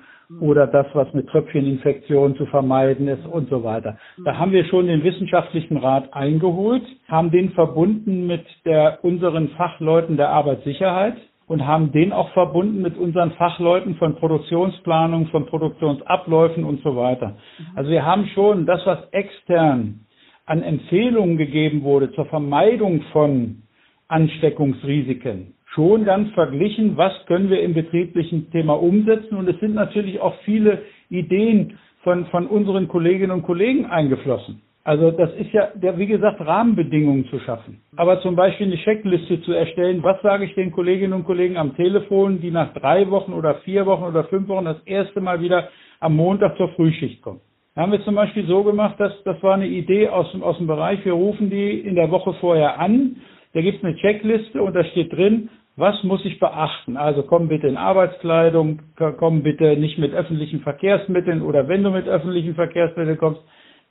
oder 0.41 0.67
das, 0.67 0.87
was 0.95 1.13
mit 1.13 1.29
Tröpfcheninfektionen 1.29 2.37
zu 2.37 2.47
vermeiden 2.47 3.09
ist 3.09 3.27
und 3.27 3.49
so 3.51 3.63
weiter. 3.63 3.99
Da 4.25 4.39
haben 4.39 4.53
wir 4.53 4.65
schon 4.65 4.87
den 4.87 5.05
wissenschaftlichen 5.05 5.77
Rat 5.77 6.13
eingeholt, 6.13 6.83
haben 7.09 7.31
den 7.31 7.51
verbunden 7.51 8.27
mit 8.27 8.45
der, 8.65 8.99
unseren 9.03 9.49
Fachleuten 9.51 10.17
der 10.17 10.31
Arbeitssicherheit 10.31 11.17
und 11.47 11.67
haben 11.67 11.93
den 11.93 12.13
auch 12.13 12.31
verbunden 12.31 12.81
mit 12.81 12.97
unseren 12.97 13.33
Fachleuten 13.33 13.97
von 13.97 14.17
Produktionsplanung, 14.17 15.27
von 15.27 15.47
Produktionsabläufen 15.47 16.65
und 16.65 16.83
so 16.83 16.97
weiter. 16.97 17.37
Also 17.75 17.91
wir 17.91 18.05
haben 18.05 18.27
schon 18.35 18.67
das, 18.67 18.81
was 18.87 18.99
extern 19.13 20.01
an 20.47 20.63
Empfehlungen 20.63 21.37
gegeben 21.37 21.83
wurde 21.83 22.13
zur 22.13 22.27
Vermeidung 22.27 23.03
von 23.13 23.63
Ansteckungsrisiken, 24.09 25.54
schon 25.75 26.05
dann 26.05 26.29
verglichen, 26.29 26.97
was 26.97 27.13
können 27.27 27.51
wir 27.51 27.61
im 27.63 27.75
betrieblichen 27.75 28.51
Thema 28.51 28.75
umsetzen. 28.75 29.37
Und 29.37 29.49
es 29.49 29.59
sind 29.61 29.75
natürlich 29.75 30.21
auch 30.21 30.35
viele 30.45 30.83
Ideen 31.11 31.79
von, 32.03 32.27
von 32.27 32.47
unseren 32.47 32.89
Kolleginnen 32.89 33.33
und 33.33 33.43
Kollegen 33.43 33.87
eingeflossen. 33.87 34.63
Also 34.87 35.11
das 35.11 35.33
ist 35.37 35.51
ja, 35.53 35.71
der, 35.75 35.99
wie 35.99 36.07
gesagt, 36.07 36.41
Rahmenbedingungen 36.41 37.27
zu 37.29 37.39
schaffen. 37.41 37.81
Aber 37.97 38.21
zum 38.21 38.37
Beispiel 38.37 38.67
eine 38.67 38.77
Checkliste 38.77 39.41
zu 39.41 39.53
erstellen, 39.53 40.03
was 40.03 40.21
sage 40.21 40.45
ich 40.45 40.55
den 40.55 40.73
Kolleginnen 40.73 41.15
und 41.15 41.25
Kollegen 41.25 41.57
am 41.57 41.75
Telefon, 41.75 42.43
die 42.43 42.51
nach 42.51 42.75
drei 42.75 43.11
Wochen 43.11 43.33
oder 43.33 43.55
vier 43.65 43.87
Wochen 43.87 44.05
oder 44.05 44.25
fünf 44.25 44.47
Wochen 44.49 44.67
das 44.67 44.83
erste 44.85 45.23
Mal 45.23 45.41
wieder 45.41 45.71
am 46.01 46.15
Montag 46.15 46.59
zur 46.59 46.69
Frühschicht 46.75 47.23
kommen. 47.23 47.41
Da 47.75 47.81
haben 47.81 47.93
wir 47.93 48.05
zum 48.05 48.15
Beispiel 48.15 48.47
so 48.47 48.63
gemacht, 48.63 49.01
dass 49.01 49.13
das 49.25 49.43
war 49.43 49.55
eine 49.55 49.67
Idee 49.67 50.09
aus, 50.09 50.27
aus 50.43 50.59
dem 50.59 50.67
Bereich, 50.67 51.03
wir 51.05 51.15
rufen 51.15 51.49
die 51.49 51.81
in 51.81 51.95
der 51.95 52.11
Woche 52.11 52.35
vorher 52.35 52.79
an, 52.79 53.17
da 53.55 53.63
gibt 53.63 53.79
es 53.79 53.85
eine 53.85 53.97
Checkliste 53.97 54.63
und 54.63 54.75
da 54.75 54.85
steht 54.85 55.13
drin, 55.13 55.49
was 55.77 56.03
muss 56.05 56.25
ich 56.25 56.39
beachten? 56.39 56.97
Also 56.97 57.25
komm 57.25 57.49
bitte 57.49 57.67
in 57.67 57.77
Arbeitskleidung, 57.77 58.81
komm 59.19 59.43
bitte 59.43 59.77
nicht 59.77 59.99
mit 59.99 60.15
öffentlichen 60.15 60.61
Verkehrsmitteln 60.61 61.43
oder 61.43 61.67
wenn 61.67 61.83
du 61.83 61.91
mit 61.91 62.07
öffentlichen 62.07 62.55
Verkehrsmitteln 62.55 63.19
kommst, 63.19 63.41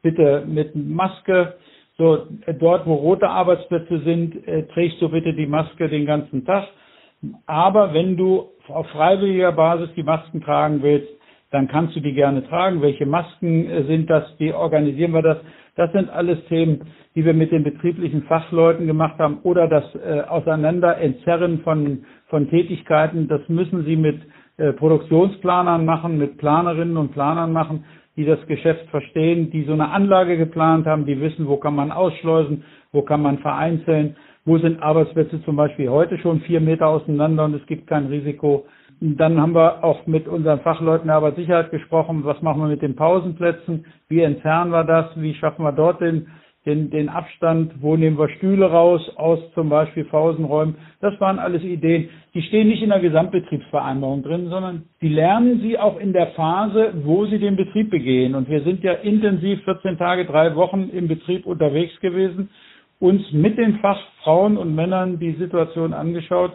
bitte 0.01 0.43
mit 0.47 0.75
Maske. 0.75 1.55
So, 1.97 2.25
dort, 2.59 2.87
wo 2.87 2.95
rote 2.95 3.29
Arbeitsplätze 3.29 3.99
sind, 3.99 4.47
äh, 4.47 4.63
trägst 4.67 5.01
du 5.01 5.09
bitte 5.09 5.33
die 5.33 5.45
Maske 5.45 5.89
den 5.89 6.05
ganzen 6.05 6.45
Tag. 6.45 6.67
Aber 7.45 7.93
wenn 7.93 8.17
du 8.17 8.49
auf 8.67 8.87
freiwilliger 8.87 9.51
Basis 9.51 9.89
die 9.95 10.03
Masken 10.03 10.41
tragen 10.41 10.81
willst, 10.81 11.09
dann 11.51 11.67
kannst 11.67 11.95
du 11.95 11.99
die 11.99 12.13
gerne 12.13 12.47
tragen. 12.47 12.81
Welche 12.81 13.05
Masken 13.05 13.69
äh, 13.69 13.83
sind 13.83 14.09
das? 14.09 14.23
Wie 14.39 14.53
organisieren 14.53 15.13
wir 15.13 15.21
das? 15.21 15.37
Das 15.75 15.91
sind 15.91 16.09
alles 16.09 16.37
Themen, 16.45 16.81
die 17.15 17.25
wir 17.25 17.33
mit 17.33 17.51
den 17.51 17.63
betrieblichen 17.63 18.23
Fachleuten 18.23 18.85
gemacht 18.85 19.17
haben 19.19 19.39
oder 19.43 19.67
das 19.67 19.83
äh, 19.95 20.21
Auseinander 20.21 20.97
entzerren 20.97 21.61
von, 21.61 22.05
von 22.27 22.49
Tätigkeiten. 22.49 23.27
Das 23.27 23.41
müssen 23.49 23.83
Sie 23.85 23.95
mit 23.95 24.21
äh, 24.57 24.73
Produktionsplanern 24.73 25.83
machen, 25.85 26.17
mit 26.17 26.37
Planerinnen 26.37 26.97
und 26.97 27.13
Planern 27.13 27.51
machen 27.51 27.85
die 28.15 28.25
das 28.25 28.45
Geschäft 28.47 28.87
verstehen, 28.89 29.49
die 29.49 29.63
so 29.63 29.73
eine 29.73 29.89
Anlage 29.89 30.37
geplant 30.37 30.85
haben, 30.85 31.05
die 31.05 31.19
wissen, 31.19 31.47
wo 31.47 31.57
kann 31.57 31.75
man 31.75 31.91
ausschleusen, 31.91 32.63
wo 32.91 33.01
kann 33.01 33.21
man 33.21 33.39
vereinzeln, 33.39 34.15
wo 34.45 34.57
sind 34.59 34.81
Arbeitsplätze 34.83 35.41
zum 35.43 35.55
Beispiel 35.55 35.89
heute 35.89 36.17
schon 36.19 36.41
vier 36.41 36.59
Meter 36.61 36.87
auseinander 36.87 37.45
und 37.45 37.55
es 37.55 37.65
gibt 37.65 37.87
kein 37.87 38.07
Risiko. 38.07 38.65
Dann 39.19 39.39
haben 39.39 39.53
wir 39.53 39.83
auch 39.83 40.07
mit 40.07 40.27
unseren 40.27 40.61
Fachleuten 40.61 41.07
der 41.07 41.17
Arbeitssicherheit 41.17 41.71
gesprochen, 41.71 42.23
was 42.23 42.41
machen 42.41 42.61
wir 42.61 42.69
mit 42.69 42.81
den 42.81 42.95
Pausenplätzen, 42.95 43.85
wie 44.07 44.21
entfernen 44.21 44.71
wir 44.71 44.83
das, 44.83 45.07
wie 45.15 45.33
schaffen 45.33 45.63
wir 45.65 45.73
dort 45.73 46.01
den 46.01 46.27
den, 46.65 46.89
den 46.89 47.09
Abstand, 47.09 47.73
wo 47.81 47.97
nehmen 47.97 48.17
wir 48.17 48.29
Stühle 48.29 48.71
raus, 48.71 49.01
aus 49.17 49.39
zum 49.53 49.69
Beispiel 49.69 50.05
Pausenräumen. 50.05 50.75
Das 51.01 51.19
waren 51.19 51.39
alles 51.39 51.61
Ideen. 51.63 52.09
Die 52.33 52.41
stehen 52.43 52.69
nicht 52.69 52.81
in 52.81 52.89
der 52.89 53.01
Gesamtbetriebsvereinbarung 53.01 54.23
drin, 54.23 54.47
sondern 54.49 54.83
die 55.01 55.09
lernen 55.09 55.59
sie 55.61 55.77
auch 55.77 55.99
in 55.99 56.13
der 56.13 56.27
Phase, 56.27 56.93
wo 57.03 57.25
sie 57.25 57.39
den 57.39 57.57
Betrieb 57.57 57.89
begehen. 57.89 58.33
Und 58.33 58.49
wir 58.49 58.63
sind 58.63 58.83
ja 58.83 58.93
intensiv 58.93 59.63
14 59.65 59.97
Tage, 59.97 60.25
drei 60.25 60.55
Wochen 60.55 60.89
im 60.89 61.07
Betrieb 61.07 61.45
unterwegs 61.45 61.99
gewesen, 61.99 62.49
uns 62.99 63.21
mit 63.33 63.57
den 63.57 63.79
Fachfrauen 63.79 64.57
und 64.57 64.73
Männern 64.73 65.19
die 65.19 65.33
Situation 65.33 65.93
angeschaut. 65.93 66.53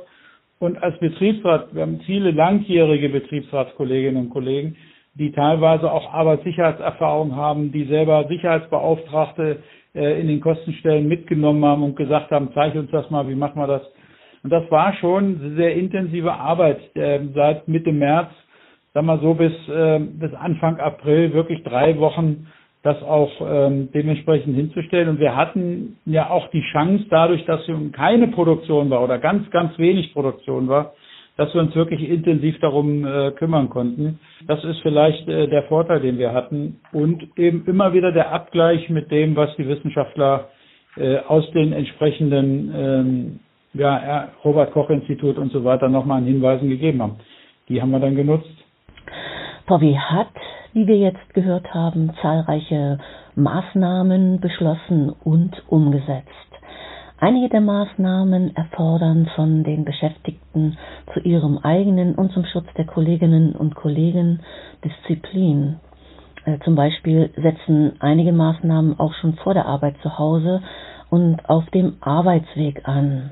Und 0.58 0.82
als 0.82 0.98
Betriebsrat, 0.98 1.74
wir 1.74 1.82
haben 1.82 2.00
viele 2.04 2.32
langjährige 2.32 3.08
Betriebsratskolleginnen 3.08 4.24
und 4.24 4.30
Kollegen, 4.30 4.76
die 5.14 5.32
teilweise 5.32 5.90
auch 5.90 6.12
Arbeitssicherheitserfahrung 6.12 7.34
haben, 7.34 7.72
die 7.72 7.84
selber 7.84 8.26
Sicherheitsbeauftragte 8.28 9.62
äh, 9.94 10.20
in 10.20 10.28
den 10.28 10.40
Kostenstellen 10.40 11.08
mitgenommen 11.08 11.64
haben 11.64 11.82
und 11.82 11.96
gesagt 11.96 12.30
haben, 12.30 12.50
zeig 12.54 12.74
uns 12.74 12.90
das 12.90 13.10
mal, 13.10 13.28
wie 13.28 13.34
machen 13.34 13.60
wir 13.60 13.66
das. 13.66 13.82
Und 14.42 14.50
das 14.50 14.70
war 14.70 14.94
schon 14.94 15.56
sehr 15.56 15.74
intensive 15.74 16.32
Arbeit 16.32 16.78
äh, 16.94 17.20
seit 17.34 17.66
Mitte 17.68 17.92
März, 17.92 18.30
sagen 18.94 19.06
wir 19.06 19.18
so 19.18 19.34
bis, 19.34 19.52
äh, 19.68 19.98
bis 19.98 20.32
Anfang 20.34 20.78
April, 20.78 21.32
wirklich 21.32 21.62
drei 21.64 21.98
Wochen 21.98 22.46
das 22.88 23.02
auch 23.02 23.30
ähm, 23.46 23.90
dementsprechend 23.92 24.56
hinzustellen. 24.56 25.10
Und 25.10 25.20
wir 25.20 25.36
hatten 25.36 25.98
ja 26.06 26.30
auch 26.30 26.48
die 26.48 26.62
Chance, 26.72 27.04
dadurch, 27.10 27.44
dass 27.44 27.60
keine 27.92 28.28
Produktion 28.28 28.88
war 28.88 29.02
oder 29.04 29.18
ganz, 29.18 29.50
ganz 29.50 29.78
wenig 29.78 30.14
Produktion 30.14 30.68
war, 30.68 30.94
dass 31.36 31.52
wir 31.52 31.60
uns 31.60 31.74
wirklich 31.76 32.08
intensiv 32.08 32.58
darum 32.60 33.04
äh, 33.04 33.32
kümmern 33.32 33.68
konnten. 33.68 34.18
Das 34.46 34.64
ist 34.64 34.80
vielleicht 34.80 35.28
äh, 35.28 35.48
der 35.48 35.64
Vorteil, 35.64 36.00
den 36.00 36.18
wir 36.18 36.32
hatten. 36.32 36.80
Und 36.92 37.28
eben 37.36 37.64
immer 37.66 37.92
wieder 37.92 38.10
der 38.10 38.32
Abgleich 38.32 38.88
mit 38.88 39.10
dem, 39.10 39.36
was 39.36 39.54
die 39.56 39.68
Wissenschaftler 39.68 40.48
äh, 40.96 41.18
aus 41.18 41.48
den 41.50 41.74
entsprechenden 41.74 42.72
ähm, 42.74 43.40
ja, 43.74 44.28
Robert 44.44 44.72
Koch 44.72 44.88
Institut 44.88 45.36
und 45.36 45.52
so 45.52 45.62
weiter 45.62 45.90
nochmal 45.90 46.18
an 46.18 46.26
Hinweisen 46.26 46.70
gegeben 46.70 47.02
haben. 47.02 47.16
Die 47.68 47.82
haben 47.82 47.90
wir 47.90 48.00
dann 48.00 48.16
genutzt. 48.16 48.48
VW 49.66 49.94
hat, 49.94 50.32
wie 50.72 50.86
wir 50.86 50.98
jetzt 50.98 51.34
gehört 51.34 51.72
haben, 51.72 52.12
zahlreiche 52.22 52.98
Maßnahmen 53.34 54.40
beschlossen 54.40 55.10
und 55.24 55.62
umgesetzt. 55.68 56.28
Einige 57.20 57.48
der 57.48 57.60
Maßnahmen 57.60 58.54
erfordern 58.54 59.28
von 59.34 59.64
den 59.64 59.84
Beschäftigten 59.84 60.78
zu 61.12 61.20
ihrem 61.20 61.58
eigenen 61.58 62.14
und 62.14 62.30
zum 62.32 62.44
Schutz 62.44 62.66
der 62.76 62.84
Kolleginnen 62.86 63.56
und 63.56 63.74
Kollegen 63.74 64.40
Disziplin. 64.84 65.80
Äh, 66.44 66.58
zum 66.64 66.76
Beispiel 66.76 67.30
setzen 67.36 67.94
einige 67.98 68.32
Maßnahmen 68.32 69.00
auch 69.00 69.14
schon 69.14 69.34
vor 69.34 69.52
der 69.54 69.66
Arbeit 69.66 69.96
zu 70.02 70.16
Hause 70.16 70.62
und 71.10 71.48
auf 71.48 71.68
dem 71.70 71.96
Arbeitsweg 72.00 72.86
an. 72.86 73.30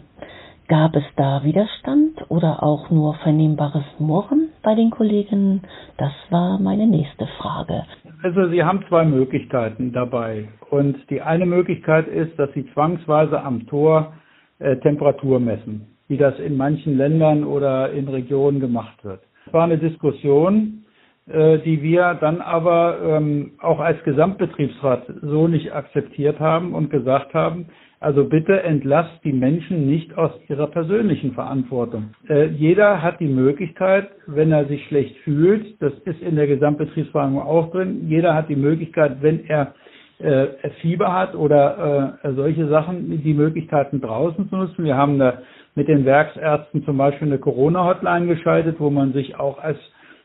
Gab 0.67 0.97
es 0.97 1.05
da 1.15 1.45
Widerstand 1.45 2.29
oder 2.29 2.65
auch 2.65 2.91
nur 2.91 3.15
vernehmbares 3.15 3.85
Murren 4.01 4.46
bei 4.67 4.75
den 4.75 4.91
Kollegen? 4.91 5.63
Das 5.97 6.13
war 6.31 6.59
meine 6.59 6.89
nächste 6.89 7.27
Frage. 7.39 7.85
Also 8.23 8.49
Sie 8.49 8.65
haben 8.65 8.85
zwei 8.89 9.05
Möglichkeiten 9.05 9.93
dabei. 9.93 10.49
Und 10.71 10.97
die 11.09 11.23
eine 11.23 11.47
Möglichkeit 11.47 12.09
ist, 12.09 12.37
dass 12.37 12.53
Sie 12.53 12.67
zwangsweise 12.75 13.41
am 13.41 13.67
Tor 13.69 14.13
äh, 14.59 14.77
Temperatur 14.79 15.39
messen, 15.39 15.87
wie 16.09 16.17
das 16.17 16.37
in 16.41 16.57
manchen 16.57 16.97
Ländern 16.97 17.45
oder 17.45 17.93
in 17.93 18.09
Regionen 18.09 18.59
gemacht 18.59 19.05
wird. 19.05 19.21
Es 19.47 19.53
war 19.53 19.63
eine 19.63 19.79
Diskussion, 19.79 20.85
äh, 21.29 21.59
die 21.61 21.81
wir 21.83 22.15
dann 22.15 22.41
aber 22.41 22.99
ähm, 23.05 23.53
auch 23.61 23.79
als 23.79 24.03
Gesamtbetriebsrat 24.03 25.05
so 25.23 25.47
nicht 25.47 25.73
akzeptiert 25.73 26.41
haben 26.41 26.75
und 26.75 26.91
gesagt 26.91 27.35
haben, 27.35 27.67
also 28.07 28.23
bitte 28.23 28.63
entlasst 28.63 29.19
die 29.25 29.33
Menschen 29.33 29.85
nicht 29.85 30.17
aus 30.17 30.31
ihrer 30.49 30.69
persönlichen 30.69 31.33
Verantwortung. 31.33 32.11
Äh, 32.29 32.47
jeder 32.51 33.03
hat 33.03 33.19
die 33.19 33.27
Möglichkeit, 33.27 34.11
wenn 34.29 34.53
er 34.53 34.67
sich 34.67 34.87
schlecht 34.87 35.17
fühlt, 35.25 35.83
das 35.83 35.93
ist 36.05 36.23
in 36.23 36.37
der 36.37 36.47
Gesamtbetriebsverhandlung 36.47 37.43
auch 37.43 37.73
drin, 37.73 38.07
jeder 38.07 38.33
hat 38.33 38.49
die 38.49 38.55
Möglichkeit, 38.55 39.17
wenn 39.23 39.45
er 39.49 39.75
äh, 40.21 40.47
Fieber 40.81 41.13
hat 41.13 41.35
oder 41.35 42.19
äh, 42.23 42.33
solche 42.35 42.69
Sachen, 42.69 43.25
die 43.25 43.35
Möglichkeiten 43.35 44.01
draußen 44.01 44.49
zu 44.51 44.57
nutzen. 44.57 44.85
Wir 44.85 44.97
haben 44.97 45.21
eine, 45.21 45.39
mit 45.75 45.89
den 45.89 46.05
Werksärzten 46.05 46.85
zum 46.85 46.99
Beispiel 46.99 47.27
eine 47.27 47.39
Corona-Hotline 47.39 48.29
geschaltet, 48.29 48.77
wo 48.79 48.89
man 48.89 49.15
sich 49.15 49.37
auch 49.41 49.59
als 49.59 49.79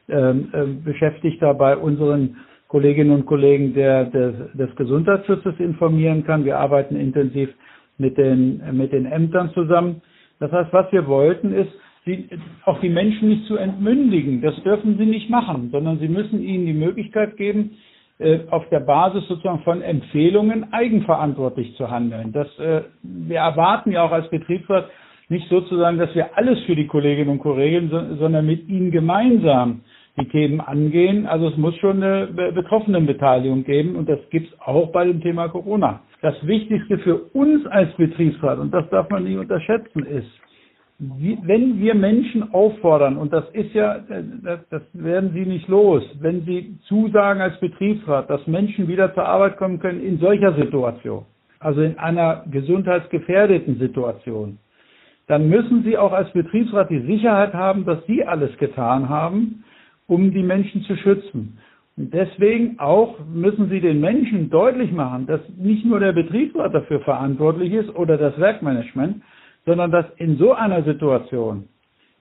ähm, 0.08 0.50
äh, 0.54 0.66
Beschäftigter 0.86 1.56
bei 1.56 1.76
unseren 1.76 2.38
Kolleginnen 2.68 3.12
und 3.12 3.26
Kollegen 3.26 3.74
der, 3.74 4.06
des, 4.06 4.36
des 4.54 4.74
Gesundheitsschutzes 4.76 5.56
informieren 5.58 6.24
kann. 6.24 6.46
Wir 6.46 6.60
arbeiten 6.60 6.96
intensiv 6.96 7.50
mit 8.02 8.18
den, 8.18 8.62
mit 8.76 8.92
den 8.92 9.06
Ämtern 9.06 9.52
zusammen. 9.54 10.02
Das 10.40 10.52
heißt, 10.52 10.74
was 10.74 10.92
wir 10.92 11.08
wollten, 11.08 11.54
ist, 11.54 11.72
sie, 12.06 12.28
auch 12.66 12.80
die 12.82 12.90
Menschen 12.90 13.30
nicht 13.30 13.46
zu 13.46 13.56
entmündigen. 13.56 14.42
Das 14.42 14.62
dürfen 14.64 14.98
sie 14.98 15.06
nicht 15.06 15.30
machen, 15.30 15.70
sondern 15.72 16.00
sie 16.00 16.08
müssen 16.10 16.44
ihnen 16.44 16.66
die 16.66 16.74
Möglichkeit 16.74 17.38
geben, 17.38 17.78
äh, 18.20 18.40
auf 18.50 18.68
der 18.70 18.82
Basis 18.82 19.28
sozusagen 19.28 19.64
von 19.64 19.82
Empfehlungen 19.82 20.74
eigenverantwortlich 20.74 21.76
zu 21.76 21.90
handeln. 21.90 22.32
Das, 22.34 22.48
äh, 22.60 22.82
wir 23.04 23.38
erwarten 23.38 23.92
ja 23.92 24.04
auch 24.04 24.12
als 24.12 24.30
Betriebsrat 24.30 24.90
nicht 25.30 25.48
sozusagen, 25.48 25.98
dass 25.98 26.14
wir 26.14 26.38
alles 26.38 26.60
für 26.66 26.76
die 26.76 26.88
Kolleginnen 26.88 27.30
und 27.30 27.40
Kollegen, 27.40 27.90
sondern 28.20 28.46
mit 28.46 28.68
ihnen 28.68 28.92
gemeinsam 28.92 29.82
die 30.18 30.28
Themen 30.28 30.60
angehen. 30.60 31.26
Also 31.26 31.50
es 31.50 31.58
muss 31.58 31.76
schon 31.78 32.04
eine 32.04 32.28
Betroffenenbeteiligung 32.28 33.64
geben 33.64 33.96
und 33.96 34.10
das 34.10 34.20
gibt 34.30 34.52
es 34.52 34.60
auch 34.60 34.92
bei 34.92 35.06
dem 35.06 35.22
Thema 35.22 35.48
Corona. 35.50 36.02
Das 36.22 36.36
Wichtigste 36.46 36.98
für 37.00 37.16
uns 37.34 37.66
als 37.68 37.94
Betriebsrat, 37.96 38.60
und 38.60 38.72
das 38.74 38.88
darf 38.90 39.10
man 39.10 39.24
nicht 39.24 39.38
unterschätzen, 39.38 40.06
ist, 40.06 40.30
wenn 41.00 41.80
wir 41.80 41.96
Menschen 41.96 42.54
auffordern, 42.54 43.18
und 43.18 43.34
das 43.34 43.50
ist 43.54 43.74
ja, 43.74 44.00
das, 44.44 44.60
das 44.70 44.84
werden 44.94 45.32
Sie 45.34 45.46
nicht 45.46 45.68
los, 45.68 46.04
wenn 46.20 46.42
Sie 46.46 46.78
zusagen 46.84 47.42
als 47.42 47.60
Betriebsrat, 47.60 48.30
dass 48.30 48.46
Menschen 48.46 48.88
wieder 48.88 49.12
zur 49.16 49.26
Arbeit 49.26 49.58
kommen 49.58 49.80
können 49.80 50.04
in 50.04 50.20
solcher 50.20 50.54
Situation, 50.54 51.26
also 51.60 51.82
in 51.82 51.98
einer 51.98 52.46
gesundheitsgefährdeten 52.52 53.80
Situation, 53.80 54.60
dann 55.26 55.50
müssen 55.50 55.84
Sie 55.84 55.98
auch 55.98 56.12
als 56.12 56.32
Betriebsrat 56.34 56.92
die 56.92 57.02
Sicherheit 57.02 57.54
haben, 57.56 57.84
dass 57.86 58.06
Sie 58.06 58.24
alles 58.24 58.56
getan 58.58 59.10
haben, 59.10 59.64
um 60.12 60.34
die 60.34 60.44
Menschen 60.44 60.84
zu 60.84 60.98
schützen. 60.98 61.58
Und 61.96 62.14
deswegen 62.14 62.78
auch 62.80 63.18
müssen 63.34 63.70
Sie 63.70 63.80
den 63.80 64.02
Menschen 64.02 64.50
deutlich 64.50 64.92
machen, 64.92 65.26
dass 65.26 65.40
nicht 65.56 65.86
nur 65.86 66.02
der 66.02 66.12
Betriebsrat 66.12 66.74
dafür 66.74 67.00
verantwortlich 67.00 67.72
ist 67.72 67.96
oder 67.96 68.18
das 68.18 68.38
Werkmanagement, 68.38 69.24
sondern 69.66 69.90
dass 69.90 70.06
in 70.18 70.38
so 70.38 70.52
einer 70.52 70.84
Situation, 70.84 71.70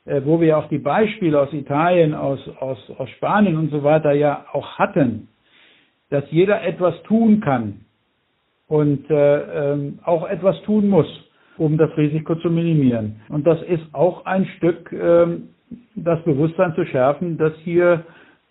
äh, 0.05 0.21
wo 0.25 0.41
wir 0.41 0.57
auch 0.57 0.69
die 0.69 0.79
Beispiele 0.79 1.41
aus 1.41 1.53
Italien, 1.53 2.15
aus, 2.15 2.39
aus, 2.61 2.79
aus 2.97 3.11
Spanien 3.11 3.57
und 3.57 3.73
so 3.73 3.83
weiter 3.83 4.13
ja 4.13 4.47
auch 4.53 4.79
hatten, 4.79 5.27
dass 6.11 6.25
jeder 6.31 6.63
etwas 6.63 6.95
tun 7.03 7.41
kann 7.41 7.81
und 8.69 9.11
äh, 9.11 9.73
ähm, 9.73 9.99
auch 10.05 10.29
etwas 10.29 10.63
tun 10.63 10.89
muss, 10.89 11.09
um 11.59 11.77
das 11.77 11.91
Risiko 11.97 12.37
zu 12.37 12.51
minimieren. 12.51 13.21
Und 13.29 13.49
das 13.49 13.61
ist 13.63 13.83
auch 13.93 14.27
ein 14.27 14.47
Stück 14.59 14.93
ähm, 14.93 15.49
das 15.95 16.23
Bewusstsein 16.25 16.75
zu 16.75 16.85
schärfen, 16.85 17.39
dass 17.39 17.53
hier 17.65 18.05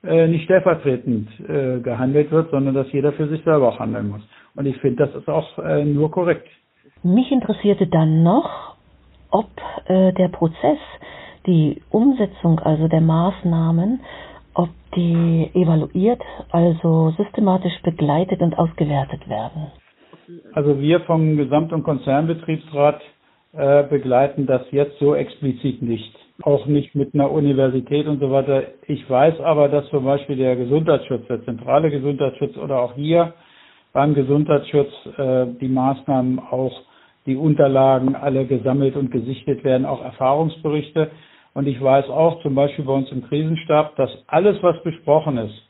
äh, 0.04 0.28
nicht 0.28 0.46
stellvertretend 0.46 1.28
äh, 1.42 1.80
gehandelt 1.80 2.32
wird, 2.32 2.52
sondern 2.52 2.74
dass 2.74 2.92
jeder 2.92 3.12
für 3.14 3.28
sich 3.28 3.44
selber 3.44 3.70
auch 3.70 3.80
handeln 3.80 4.10
muss. 4.10 4.22
Und 4.56 4.66
ich 4.66 4.78
finde, 4.78 5.06
das 5.06 5.16
ist 5.16 5.28
auch 5.28 5.58
äh, 5.60 5.84
nur 5.84 6.12
korrekt. 6.12 6.48
Mich 7.04 7.32
interessierte 7.32 7.88
dann 7.88 8.24
noch, 8.24 8.76
ob 9.32 9.50
äh, 9.86 10.14
der 10.14 10.30
Prozess, 10.30 10.80
die 11.46 11.82
Umsetzung 11.90 12.60
also 12.60 12.88
der 12.88 13.02
Maßnahmen, 13.02 14.02
ob 14.54 14.70
die 14.96 15.50
evaluiert, 15.54 16.22
also 16.52 17.14
systematisch 17.18 17.82
begleitet 17.84 18.42
und 18.42 18.58
ausgewertet 18.58 19.28
werden. 19.30 19.68
Also 20.54 20.80
wir 20.80 21.02
vom 21.02 21.38
Gesamt- 21.38 21.74
und 21.74 21.84
Konzernbetriebsrat 21.84 23.02
äh, 23.54 23.84
begleiten 23.84 24.46
das 24.46 24.62
jetzt 24.72 25.00
so 25.00 25.16
explizit 25.16 25.82
nicht 25.82 26.19
auch 26.44 26.66
nicht 26.66 26.96
mit 26.96 27.14
einer 27.14 27.32
Universität 27.32 28.08
und 28.08 28.20
so 28.20 28.32
weiter. 28.32 28.64
Ich 28.88 29.10
weiß 29.10 29.40
aber, 29.42 29.70
dass 29.70 29.88
zum 29.90 30.06
Beispiel 30.06 30.38
der 30.38 30.56
Gesundheitsschutz, 30.56 31.28
der 31.28 31.44
zentrale 31.44 31.90
Gesundheitsschutz 31.90 32.58
oder 32.58 32.82
auch 32.82 32.96
hier 32.96 33.34
beim 33.94 34.14
Gesundheitsschutz 34.14 34.92
äh, 35.18 35.48
die 35.60 35.68
Maßnahmen 35.68 36.40
auch 36.40 36.82
die 37.26 37.36
Unterlagen 37.36 38.16
alle 38.16 38.46
gesammelt 38.46 38.96
und 38.96 39.12
gesichtet 39.12 39.64
werden, 39.64 39.86
auch 39.86 40.04
Erfahrungsberichte. 40.04 41.12
Und 41.54 41.68
ich 41.68 41.82
weiß 41.82 42.10
auch 42.10 42.42
zum 42.42 42.56
Beispiel 42.56 42.86
bei 42.86 42.94
uns 42.94 43.12
im 43.12 43.24
Krisenstab, 43.24 43.96
dass 43.96 44.10
alles, 44.28 44.62
was 44.62 44.82
besprochen 44.84 45.38
ist, 45.38 45.70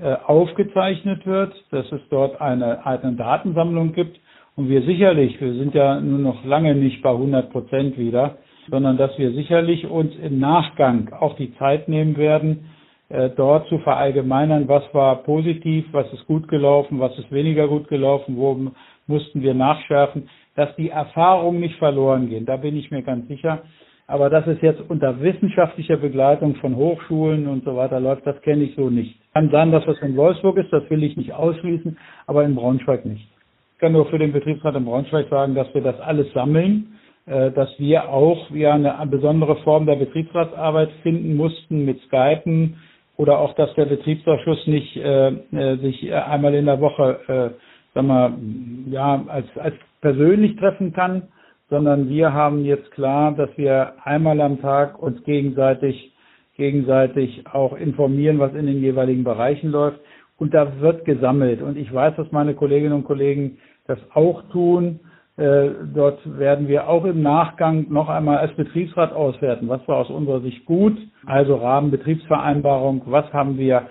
äh, 0.00 0.16
aufgezeichnet 0.26 1.26
wird, 1.26 1.52
dass 1.70 1.90
es 1.92 2.00
dort 2.10 2.40
eine, 2.40 2.84
eine 2.86 3.12
Datensammlung 3.12 3.92
gibt 3.92 4.18
und 4.56 4.68
wir 4.68 4.82
sicherlich, 4.82 5.40
wir 5.40 5.54
sind 5.54 5.74
ja 5.74 6.00
nur 6.00 6.18
noch 6.18 6.44
lange 6.44 6.74
nicht 6.74 7.00
bei 7.02 7.10
100 7.10 7.50
Prozent 7.52 7.96
wieder, 7.96 8.38
sondern 8.70 8.96
dass 8.96 9.16
wir 9.18 9.32
sicherlich 9.32 9.86
uns 9.86 10.14
im 10.16 10.38
Nachgang 10.38 11.12
auch 11.12 11.36
die 11.36 11.54
Zeit 11.56 11.88
nehmen 11.88 12.16
werden, 12.16 12.70
äh, 13.08 13.30
dort 13.30 13.68
zu 13.68 13.78
verallgemeinern, 13.78 14.68
was 14.68 14.82
war 14.92 15.22
positiv, 15.22 15.86
was 15.92 16.12
ist 16.12 16.26
gut 16.26 16.48
gelaufen, 16.48 17.00
was 17.00 17.16
ist 17.18 17.32
weniger 17.32 17.66
gut 17.66 17.88
gelaufen, 17.88 18.36
wo 18.36 18.70
mussten 19.06 19.42
wir 19.42 19.54
nachschärfen, 19.54 20.28
dass 20.56 20.74
die 20.76 20.90
Erfahrungen 20.90 21.60
nicht 21.60 21.76
verloren 21.76 22.28
gehen. 22.28 22.44
Da 22.44 22.56
bin 22.56 22.76
ich 22.76 22.90
mir 22.90 23.02
ganz 23.02 23.26
sicher. 23.28 23.62
Aber 24.06 24.30
dass 24.30 24.46
es 24.46 24.60
jetzt 24.62 24.80
unter 24.88 25.20
wissenschaftlicher 25.20 25.98
Begleitung 25.98 26.56
von 26.56 26.76
Hochschulen 26.76 27.46
und 27.46 27.64
so 27.64 27.76
weiter 27.76 28.00
läuft, 28.00 28.26
das 28.26 28.40
kenne 28.40 28.64
ich 28.64 28.74
so 28.74 28.88
nicht. 28.88 29.16
Kann 29.34 29.50
sein, 29.50 29.70
dass 29.70 29.84
das 29.84 30.00
in 30.00 30.16
Wolfsburg 30.16 30.56
ist, 30.56 30.72
das 30.72 30.88
will 30.88 31.02
ich 31.04 31.16
nicht 31.16 31.34
ausschließen, 31.34 31.96
aber 32.26 32.42
in 32.44 32.54
Braunschweig 32.54 33.04
nicht. 33.04 33.28
Ich 33.74 33.78
kann 33.78 33.92
nur 33.92 34.06
für 34.06 34.18
den 34.18 34.32
Betriebsrat 34.32 34.74
in 34.76 34.86
Braunschweig 34.86 35.28
sagen, 35.28 35.54
dass 35.54 35.72
wir 35.74 35.82
das 35.82 36.00
alles 36.00 36.32
sammeln 36.32 36.97
dass 37.28 37.68
wir 37.78 38.08
auch 38.08 38.50
ja 38.50 38.74
eine 38.74 39.06
besondere 39.06 39.56
Form 39.56 39.86
der 39.86 39.96
Betriebsratsarbeit 39.96 40.90
finden 41.02 41.36
mussten 41.36 41.84
mit 41.84 42.00
Skypen 42.02 42.76
oder 43.16 43.38
auch, 43.38 43.54
dass 43.54 43.74
der 43.74 43.86
Betriebsausschuss 43.86 44.66
nicht 44.66 44.96
äh, 44.96 45.28
äh 45.28 45.76
sich 45.78 46.12
einmal 46.12 46.54
in 46.54 46.66
der 46.66 46.80
Woche, 46.80 47.20
äh, 47.26 47.94
sagen 47.94 48.06
wir, 48.06 48.92
ja, 48.92 49.24
als, 49.26 49.46
als 49.56 49.74
persönlich 50.00 50.56
treffen 50.56 50.92
kann, 50.92 51.22
sondern 51.68 52.08
wir 52.08 52.32
haben 52.32 52.64
jetzt 52.64 52.90
klar, 52.92 53.32
dass 53.32 53.50
wir 53.56 53.94
einmal 54.04 54.40
am 54.40 54.60
Tag 54.60 55.02
uns 55.02 55.22
gegenseitig 55.24 56.12
gegenseitig 56.58 57.44
auch 57.52 57.74
informieren, 57.74 58.38
was 58.38 58.52
in 58.52 58.66
den 58.66 58.80
jeweiligen 58.80 59.24
Bereichen 59.24 59.70
läuft. 59.70 60.00
Und 60.36 60.52
da 60.52 60.80
wird 60.80 61.04
gesammelt. 61.04 61.62
Und 61.62 61.78
ich 61.78 61.92
weiß, 61.92 62.16
dass 62.16 62.30
meine 62.32 62.54
Kolleginnen 62.54 62.92
und 62.92 63.04
Kollegen 63.04 63.58
das 63.86 63.98
auch 64.12 64.42
tun. 64.50 65.00
Äh, 65.38 65.70
dort 65.94 66.18
werden 66.38 66.68
wir 66.68 66.88
auch 66.88 67.04
im 67.04 67.22
Nachgang 67.22 67.86
noch 67.90 68.08
einmal 68.08 68.38
als 68.38 68.52
Betriebsrat 68.54 69.12
auswerten, 69.12 69.68
was 69.68 69.86
war 69.86 69.98
aus 69.98 70.10
unserer 70.10 70.40
Sicht 70.40 70.66
gut, 70.66 70.98
also 71.26 71.54
Rahmenbetriebsvereinbarung, 71.56 73.02
was 73.06 73.32
haben 73.32 73.56
wir 73.56 73.88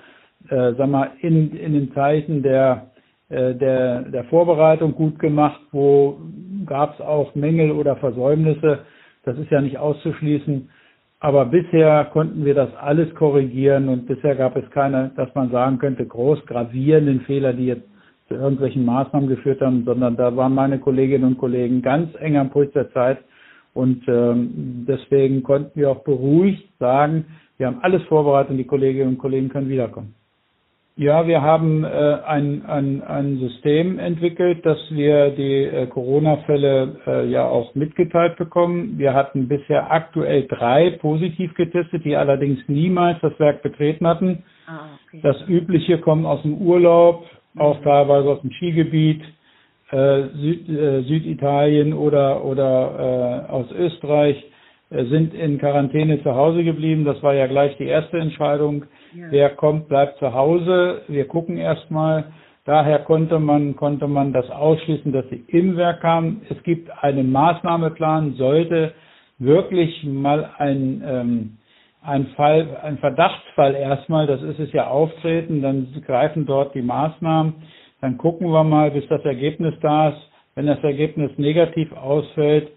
äh, 0.50 0.74
sag 0.78 0.90
mal, 0.90 1.12
in, 1.22 1.56
in 1.56 1.74
den 1.74 1.94
Zeichen 1.94 2.44
der, 2.44 2.92
äh, 3.30 3.56
der, 3.56 4.04
der 4.04 4.24
Vorbereitung 4.26 4.94
gut 4.94 5.20
gemacht, 5.20 5.60
wo 5.72 6.20
gab 6.66 6.96
es 6.96 7.02
auch 7.02 7.36
Mängel 7.36 7.72
oder 7.72 7.96
Versäumnisse, 7.96 8.80
das 9.24 9.38
ist 9.38 9.52
ja 9.52 9.62
nicht 9.62 9.78
auszuschließen. 9.78 10.70
Aber 11.20 11.46
bisher 11.46 12.06
konnten 12.14 12.46
wir 12.46 12.54
das 12.54 12.74
alles 12.76 13.14
korrigieren 13.16 13.90
und 13.90 14.06
bisher 14.06 14.36
gab 14.36 14.56
es 14.56 14.70
keine, 14.70 15.12
dass 15.16 15.34
man 15.34 15.50
sagen 15.50 15.80
könnte, 15.80 16.06
groß 16.06 16.46
gravierenden 16.46 17.22
Fehler, 17.22 17.54
die 17.54 17.66
jetzt 17.68 17.88
zu 18.28 18.36
irgendwelchen 18.36 18.86
Maßnahmen 18.86 19.30
geführt 19.30 19.62
haben, 19.62 19.84
sondern 19.86 20.16
da 20.16 20.36
waren 20.36 20.54
meine 20.54 20.80
Kolleginnen 20.80 21.24
und 21.26 21.38
Kollegen 21.38 21.82
ganz 21.82 22.14
eng 22.20 22.38
am 22.38 22.50
Puls 22.50 22.72
der 22.74 22.92
Zeit. 22.92 23.20
Und 23.74 24.08
ähm, 24.08 24.86
deswegen 24.88 25.44
konnten 25.44 25.80
wir 25.80 25.92
auch 25.92 26.04
beruhigt 26.04 26.68
sagen, 26.80 27.26
wir 27.58 27.68
haben 27.68 27.80
alles 27.82 28.04
vorbereitet 28.04 28.52
und 28.52 28.58
die 28.58 28.66
Kolleginnen 28.66 29.10
und 29.10 29.18
Kollegen 29.18 29.50
können 29.50 29.70
wiederkommen. 29.70 30.14
Ja, 31.00 31.28
wir 31.28 31.44
haben 31.44 31.84
äh, 31.84 31.88
ein, 31.88 32.66
ein, 32.66 33.04
ein 33.04 33.38
System 33.38 34.00
entwickelt, 34.00 34.66
dass 34.66 34.80
wir 34.90 35.30
die 35.30 35.66
äh, 35.66 35.86
Corona-Fälle 35.86 36.98
äh, 37.06 37.30
ja 37.30 37.46
auch 37.46 37.76
mitgeteilt 37.76 38.36
bekommen. 38.38 38.98
Wir 38.98 39.14
hatten 39.14 39.48
bisher 39.48 39.92
aktuell 39.92 40.48
drei 40.48 40.98
positiv 41.00 41.54
getestet, 41.54 42.04
die 42.04 42.16
allerdings 42.16 42.62
niemals 42.68 43.20
das 43.22 43.40
Werk 43.40 43.62
betreten 43.62 44.08
hatten. 44.08 44.44
Ah, 44.66 44.88
okay. 45.08 45.20
Das 45.22 45.38
Übliche 45.48 46.00
kommt 46.00 46.26
aus 46.26 46.42
dem 46.42 46.56
Urlaub, 46.58 47.26
auch 47.60 47.82
teilweise 47.82 48.30
aus 48.30 48.42
dem 48.42 48.52
Skigebiet, 48.52 49.22
äh, 49.92 50.24
Süd, 50.36 50.70
äh, 50.70 51.02
Süditalien 51.04 51.94
oder, 51.94 52.44
oder 52.44 53.46
äh, 53.48 53.52
aus 53.52 53.72
Österreich. 53.72 54.44
äh, 54.90 55.06
sind 55.06 55.34
in 55.34 55.58
Quarantäne 55.60 56.22
zu 56.24 56.34
Hause 56.36 56.64
geblieben. 56.64 57.06
Das 57.06 57.22
war 57.24 57.34
ja 57.34 57.48
gleich 57.48 57.76
die 57.78 57.86
erste 57.86 58.18
Entscheidung. 58.20 58.86
Ja. 59.16 59.28
Wer 59.32 59.50
kommt, 59.52 59.88
bleibt 59.88 60.20
zu 60.20 60.34
Hause. 60.34 61.02
Wir 61.08 61.28
gucken 61.28 61.58
erstmal. 61.58 62.26
Daher 62.66 63.00
konnte 63.00 63.40
man, 63.40 63.78
konnte 63.78 64.08
man 64.08 64.34
das 64.34 64.50
ausschließen, 64.50 65.14
dass 65.14 65.26
sie 65.30 65.44
im 65.48 65.78
Werk 65.78 66.02
kamen. 66.02 66.42
Es 66.50 66.62
gibt 66.64 66.92
einen 67.02 67.32
Maßnahmeplan, 67.32 68.34
sollte 68.34 68.94
wirklich 69.40 70.04
mal 70.04 70.50
ein, 70.58 71.02
ähm, 71.06 71.58
ein 72.08 72.28
Fall, 72.38 72.78
ein 72.84 72.98
Verdachtsfall 73.00 73.76
erstmal, 73.76 74.28
das 74.28 74.42
ist 74.42 74.60
es 74.60 74.72
ja 74.72 74.88
auftreten, 74.88 75.62
dann 75.62 75.88
greifen 76.06 76.46
dort 76.46 76.74
die 76.74 76.82
Maßnahmen, 76.82 77.56
dann 78.00 78.18
gucken 78.18 78.50
wir 78.50 78.64
mal, 78.64 78.92
bis 78.92 79.06
das 79.10 79.24
Ergebnis 79.26 79.74
da 79.82 80.10
ist. 80.10 80.22
Wenn 80.56 80.68
das 80.68 80.82
Ergebnis 80.84 81.32
negativ 81.38 81.92
ausfällt, 81.92 82.70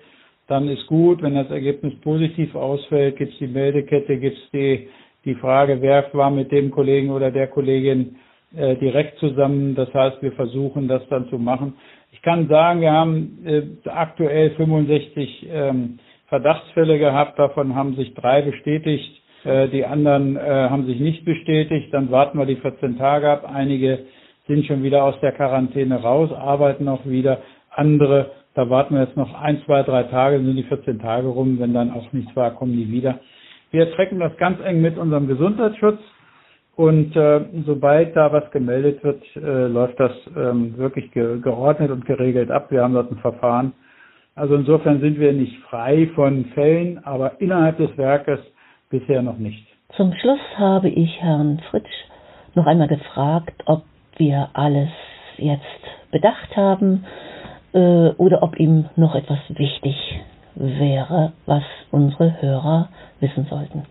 dann 0.48 0.68
ist 0.68 0.84
gut. 0.88 1.22
Wenn 1.22 1.36
das 1.36 1.48
Ergebnis 1.48 1.94
positiv 2.00 2.54
ausfällt, 2.56 3.16
gibt 3.16 3.32
es 3.32 3.38
die 3.38 3.46
Meldekette, 3.46 4.18
gibt 4.18 4.36
es 4.36 4.50
die, 4.50 4.88
die 5.24 5.36
Frage, 5.36 5.80
wer 5.80 6.12
war 6.12 6.30
mit 6.30 6.50
dem 6.50 6.72
Kollegen 6.72 7.10
oder 7.10 7.30
der 7.30 7.46
Kollegin 7.46 8.16
äh, 8.56 8.74
direkt 8.76 9.18
zusammen. 9.18 9.76
Das 9.76 9.94
heißt, 9.94 10.20
wir 10.22 10.32
versuchen 10.32 10.88
das 10.88 11.06
dann 11.08 11.28
zu 11.28 11.38
machen. 11.38 11.74
Ich 12.10 12.20
kann 12.20 12.48
sagen, 12.48 12.80
wir 12.80 12.92
haben 12.92 13.38
äh, 13.46 13.88
aktuell 13.88 14.50
65 14.56 15.48
ähm, 15.48 15.98
Verdachtsfälle 16.26 16.98
gehabt, 16.98 17.38
davon 17.38 17.74
haben 17.74 17.94
sich 17.94 18.14
drei 18.14 18.42
bestätigt, 18.42 19.19
äh, 19.44 19.68
die 19.68 19.84
anderen 19.84 20.36
äh, 20.36 20.40
haben 20.40 20.86
sich 20.86 21.00
nicht 21.00 21.24
bestätigt. 21.24 21.92
Dann 21.92 22.10
warten 22.10 22.38
wir 22.38 22.46
die 22.46 22.56
14 22.56 22.98
Tage 22.98 23.30
ab. 23.30 23.50
Einige 23.52 24.00
sind 24.46 24.66
schon 24.66 24.82
wieder 24.82 25.04
aus 25.04 25.18
der 25.20 25.32
Quarantäne 25.32 26.02
raus, 26.02 26.30
arbeiten 26.32 26.88
auch 26.88 27.06
wieder. 27.06 27.38
Andere, 27.70 28.32
da 28.54 28.68
warten 28.68 28.94
wir 28.94 29.02
jetzt 29.02 29.16
noch 29.16 29.32
ein, 29.40 29.62
zwei, 29.64 29.82
drei 29.82 30.04
Tage, 30.04 30.38
sind 30.38 30.56
die 30.56 30.64
14 30.64 30.98
Tage 30.98 31.28
rum. 31.28 31.58
Wenn 31.58 31.72
dann 31.72 31.92
auch 31.92 32.12
nichts 32.12 32.34
war, 32.34 32.50
kommen 32.52 32.72
die 32.72 32.90
wieder. 32.90 33.20
Wir 33.70 33.90
trecken 33.92 34.18
das 34.18 34.36
ganz 34.36 34.58
eng 34.64 34.80
mit 34.80 34.98
unserem 34.98 35.28
Gesundheitsschutz. 35.28 36.00
Und 36.76 37.14
äh, 37.14 37.42
sobald 37.66 38.16
da 38.16 38.32
was 38.32 38.50
gemeldet 38.52 39.04
wird, 39.04 39.22
äh, 39.36 39.66
läuft 39.66 40.00
das 40.00 40.12
ähm, 40.36 40.78
wirklich 40.78 41.10
ge 41.12 41.38
geordnet 41.40 41.90
und 41.90 42.06
geregelt 42.06 42.50
ab. 42.50 42.70
Wir 42.70 42.82
haben 42.82 42.94
dort 42.94 43.10
ein 43.10 43.18
Verfahren. 43.18 43.72
Also 44.34 44.54
insofern 44.54 45.00
sind 45.00 45.20
wir 45.20 45.32
nicht 45.32 45.58
frei 45.68 46.08
von 46.14 46.46
Fällen, 46.54 47.04
aber 47.04 47.40
innerhalb 47.40 47.76
des 47.76 47.94
Werkes 47.98 48.40
bisher 48.90 49.22
noch 49.22 49.38
nicht. 49.38 49.66
Zum 49.96 50.12
Schluss 50.14 50.40
habe 50.56 50.88
ich 50.88 51.20
Herrn 51.20 51.60
Fritsch 51.70 51.90
noch 52.54 52.66
einmal 52.66 52.88
gefragt, 52.88 53.62
ob 53.66 53.82
wir 54.16 54.50
alles 54.52 54.90
jetzt 55.36 55.62
bedacht 56.10 56.56
haben 56.56 57.04
äh, 57.72 58.10
oder 58.16 58.42
ob 58.42 58.58
ihm 58.58 58.86
noch 58.96 59.14
etwas 59.14 59.38
wichtig 59.48 59.96
wäre, 60.54 61.32
was 61.46 61.62
unsere 61.90 62.40
Hörer 62.42 62.88
wissen 63.20 63.46
sollten. 63.48 63.84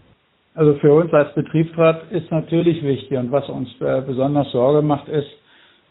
Also 0.55 0.73
für 0.75 0.93
uns 0.93 1.13
als 1.13 1.33
Betriebsrat 1.33 2.11
ist 2.11 2.29
natürlich 2.31 2.83
wichtig 2.83 3.17
und 3.17 3.31
was 3.31 3.47
uns 3.49 3.69
äh, 3.81 4.01
besonders 4.01 4.51
Sorge 4.51 4.81
macht 4.81 5.07
ist, 5.07 5.29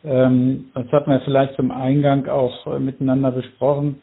ähm, 0.05 0.66
das 0.75 0.90
hat 0.92 1.07
man 1.07 1.21
vielleicht 1.23 1.55
zum 1.55 1.71
Eingang 1.71 2.29
auch 2.29 2.66
äh, 2.66 2.79
miteinander 2.79 3.33
besprochen, 3.33 4.03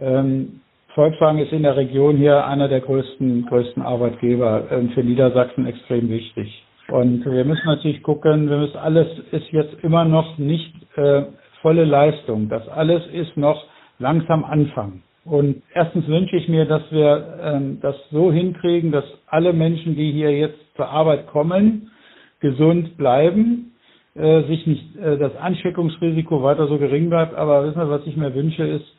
ähm, 0.00 0.60
Volkswagen 0.98 1.38
ist 1.38 1.52
in 1.52 1.62
der 1.62 1.76
Region 1.76 2.16
hier 2.16 2.44
einer 2.44 2.66
der 2.66 2.80
größten, 2.80 3.46
größten 3.46 3.84
Arbeitgeber 3.84 4.64
ähm, 4.72 4.90
für 4.90 5.04
Niedersachsen 5.04 5.64
extrem 5.64 6.10
wichtig. 6.10 6.64
Und 6.88 7.24
wir 7.24 7.44
müssen 7.44 7.66
natürlich 7.66 8.02
gucken, 8.02 8.50
wir 8.50 8.56
müssen 8.56 8.76
alles 8.78 9.06
ist 9.30 9.48
jetzt 9.52 9.76
immer 9.84 10.04
noch 10.04 10.38
nicht 10.38 10.74
äh, 10.96 11.22
volle 11.62 11.84
Leistung. 11.84 12.48
Das 12.48 12.66
alles 12.66 13.06
ist 13.12 13.36
noch 13.36 13.64
langsam 14.00 14.42
Anfang. 14.44 15.02
Und 15.24 15.62
erstens 15.72 16.08
wünsche 16.08 16.34
ich 16.34 16.48
mir, 16.48 16.64
dass 16.64 16.82
wir 16.90 17.38
ähm, 17.44 17.78
das 17.80 17.94
so 18.10 18.32
hinkriegen, 18.32 18.90
dass 18.90 19.04
alle 19.28 19.52
Menschen, 19.52 19.94
die 19.94 20.10
hier 20.10 20.36
jetzt 20.36 20.58
zur 20.74 20.88
Arbeit 20.88 21.28
kommen, 21.28 21.92
gesund 22.40 22.96
bleiben, 22.96 23.76
äh, 24.16 24.42
sich 24.48 24.66
nicht 24.66 24.96
äh, 24.96 25.16
das 25.16 25.36
Ansteckungsrisiko 25.36 26.42
weiter 26.42 26.66
so 26.66 26.76
gering 26.76 27.08
bleibt. 27.08 27.36
Aber 27.36 27.64
wissen 27.68 27.78
wir, 27.78 27.88
was 27.88 28.04
ich 28.04 28.16
mir 28.16 28.34
wünsche, 28.34 28.64
ist, 28.64 28.97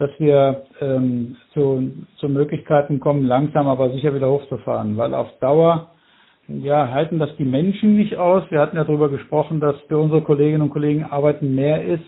dass 0.00 0.10
wir 0.18 0.62
ähm, 0.80 1.36
zu, 1.52 1.92
zu 2.16 2.28
Möglichkeiten 2.30 3.00
kommen, 3.00 3.26
langsam 3.26 3.68
aber 3.68 3.90
sicher 3.90 4.14
wieder 4.14 4.30
hochzufahren, 4.30 4.96
weil 4.96 5.12
auf 5.12 5.28
Dauer 5.40 5.90
ja, 6.48 6.90
halten 6.90 7.18
das 7.18 7.36
die 7.36 7.44
Menschen 7.44 7.96
nicht 7.96 8.16
aus. 8.16 8.42
Wir 8.50 8.60
hatten 8.60 8.76
ja 8.76 8.84
darüber 8.84 9.10
gesprochen, 9.10 9.60
dass 9.60 9.76
für 9.88 9.98
unsere 9.98 10.22
Kolleginnen 10.22 10.62
und 10.62 10.70
Kollegen 10.70 11.04
Arbeiten 11.04 11.54
mehr 11.54 11.84
ist 11.84 12.02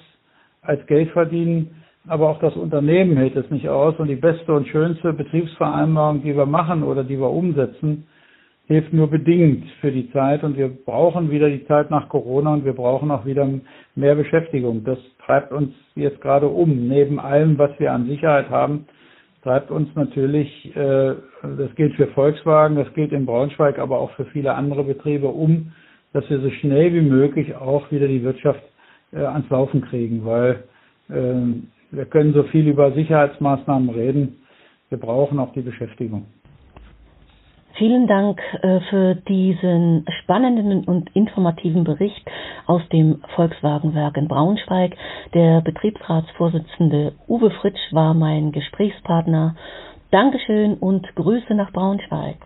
als 0.62 0.84
Geld 0.86 1.10
verdienen. 1.10 1.82
Aber 2.08 2.30
auch 2.30 2.40
das 2.40 2.56
Unternehmen 2.56 3.16
hält 3.18 3.36
es 3.36 3.48
nicht 3.50 3.68
aus. 3.68 3.94
Und 3.98 4.08
die 4.08 4.16
beste 4.16 4.52
und 4.52 4.66
schönste 4.68 5.12
Betriebsvereinbarung, 5.12 6.22
die 6.22 6.34
wir 6.34 6.46
machen 6.46 6.82
oder 6.82 7.04
die 7.04 7.18
wir 7.18 7.30
umsetzen, 7.30 8.06
hilft 8.72 8.92
nur 8.92 9.08
bedingt 9.08 9.64
für 9.80 9.92
die 9.92 10.10
Zeit 10.12 10.42
und 10.42 10.56
wir 10.56 10.68
brauchen 10.68 11.30
wieder 11.30 11.48
die 11.48 11.66
Zeit 11.66 11.90
nach 11.90 12.08
Corona 12.08 12.54
und 12.54 12.64
wir 12.64 12.72
brauchen 12.72 13.10
auch 13.10 13.24
wieder 13.26 13.48
mehr 13.94 14.14
Beschäftigung. 14.14 14.84
Das 14.84 14.98
treibt 15.24 15.52
uns 15.52 15.74
jetzt 15.94 16.20
gerade 16.20 16.48
um. 16.48 16.88
Neben 16.88 17.20
allem, 17.20 17.58
was 17.58 17.70
wir 17.78 17.92
an 17.92 18.06
Sicherheit 18.06 18.48
haben, 18.50 18.86
treibt 19.42 19.70
uns 19.70 19.88
natürlich, 19.94 20.74
äh, 20.74 21.14
das 21.42 21.74
gilt 21.76 21.94
für 21.96 22.06
Volkswagen, 22.08 22.76
das 22.76 22.92
gilt 22.94 23.12
in 23.12 23.26
Braunschweig, 23.26 23.78
aber 23.78 23.98
auch 23.98 24.10
für 24.12 24.24
viele 24.26 24.54
andere 24.54 24.84
Betriebe 24.84 25.28
um, 25.28 25.72
dass 26.12 26.28
wir 26.30 26.40
so 26.40 26.50
schnell 26.50 26.94
wie 26.94 27.02
möglich 27.02 27.54
auch 27.54 27.90
wieder 27.90 28.08
die 28.08 28.22
Wirtschaft 28.22 28.62
äh, 29.12 29.18
ans 29.18 29.48
Laufen 29.50 29.82
kriegen, 29.82 30.24
weil 30.24 30.64
äh, 31.10 31.94
wir 31.94 32.06
können 32.06 32.32
so 32.32 32.44
viel 32.44 32.68
über 32.68 32.92
Sicherheitsmaßnahmen 32.92 33.90
reden. 33.90 34.38
Wir 34.88 34.98
brauchen 34.98 35.38
auch 35.38 35.52
die 35.52 35.62
Beschäftigung. 35.62 36.26
Vielen 37.76 38.06
Dank 38.06 38.40
äh, 38.62 38.80
für 38.90 39.14
diesen 39.14 40.04
spannenden 40.22 40.84
und 40.84 41.14
informativen 41.16 41.84
Bericht 41.84 42.22
aus 42.66 42.82
dem 42.92 43.22
Volkswagenwerk 43.34 44.16
in 44.18 44.28
Braunschweig. 44.28 44.94
Der 45.32 45.62
Betriebsratsvorsitzende 45.62 47.14
Uwe 47.28 47.50
Fritsch 47.50 47.92
war 47.92 48.12
mein 48.12 48.52
Gesprächspartner. 48.52 49.56
Dankeschön 50.10 50.74
und 50.74 51.14
Grüße 51.14 51.54
nach 51.54 51.72
Braunschweig. 51.72 52.36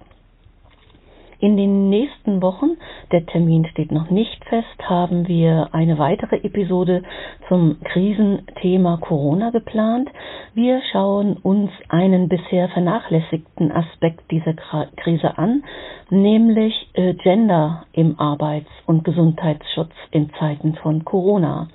In 1.39 1.59
den 1.59 1.91
nächsten 1.91 2.41
Wochen, 2.41 2.79
der 3.13 3.27
Termin 3.27 3.67
steht 3.67 3.93
noch 3.93 4.09
nicht 4.09 4.43
fest, 4.47 4.67
haben 4.83 5.29
wir 5.29 5.69
eine 5.73 5.99
weitere 5.99 6.37
Episode 6.37 7.03
zum 7.49 7.77
Krisenthema 7.85 8.97
Corona 8.97 9.51
geplant. 9.51 10.09
Wir 10.55 10.81
schauen 10.93 11.37
uns 11.37 11.71
einen 11.91 12.31
bisher 12.31 12.71
vernachlässigten 12.71 13.71
Aspekt 13.71 14.31
dieser 14.31 14.55
Krise 14.97 15.37
an, 15.37 15.63
nämlich 16.09 16.89
äh, 16.95 17.13
Gender 17.15 17.85
im 17.93 18.19
Arbeits- 18.19 18.71
und 18.87 19.05
Gesundheitsschutz 19.05 19.93
in 20.13 20.31
Zeiten 20.39 20.75
von 20.77 21.05
Corona. 21.05 21.69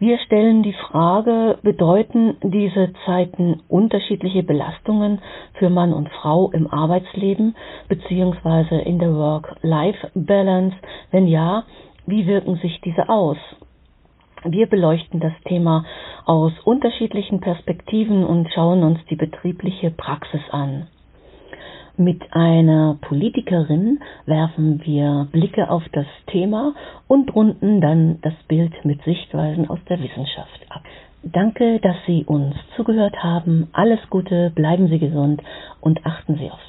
Wir 0.00 0.18
stellen 0.18 0.62
die 0.62 0.74
Frage, 0.74 1.58
bedeuten 1.62 2.36
diese 2.44 2.92
Zeiten 3.04 3.62
unterschiedliche 3.66 4.44
Belastungen 4.44 5.20
für 5.54 5.70
Mann 5.70 5.92
und 5.92 6.08
Frau 6.10 6.52
im 6.52 6.68
Arbeitsleben 6.72 7.56
beziehungsweise 7.88 8.76
in 8.76 9.00
der 9.00 9.12
Work-Life-Balance? 9.12 10.76
Wenn 11.10 11.26
ja, 11.26 11.64
wie 12.06 12.28
wirken 12.28 12.56
sich 12.58 12.80
diese 12.82 13.08
aus? 13.08 13.38
Wir 14.44 14.68
beleuchten 14.68 15.18
das 15.18 15.32
Thema 15.46 15.84
aus 16.26 16.52
unterschiedlichen 16.64 17.40
Perspektiven 17.40 18.24
und 18.24 18.48
schauen 18.54 18.84
uns 18.84 19.00
die 19.10 19.16
betriebliche 19.16 19.90
Praxis 19.90 20.42
an. 20.52 20.86
Mit 22.00 22.22
einer 22.32 22.96
Politikerin 23.00 23.98
werfen 24.24 24.80
wir 24.84 25.26
Blicke 25.32 25.68
auf 25.68 25.82
das 25.90 26.06
Thema 26.28 26.72
und 27.08 27.34
runden 27.34 27.80
dann 27.80 28.20
das 28.22 28.34
Bild 28.46 28.72
mit 28.84 29.02
Sichtweisen 29.02 29.68
aus 29.68 29.80
der 29.88 30.00
Wissenschaft 30.00 30.60
ab. 30.68 30.84
Danke, 31.24 31.80
dass 31.80 31.96
Sie 32.06 32.22
uns 32.24 32.54
zugehört 32.76 33.20
haben. 33.20 33.66
Alles 33.72 33.98
Gute, 34.10 34.50
bleiben 34.54 34.86
Sie 34.86 35.00
gesund 35.00 35.42
und 35.80 36.06
achten 36.06 36.36
Sie 36.36 36.48
auf 36.48 36.60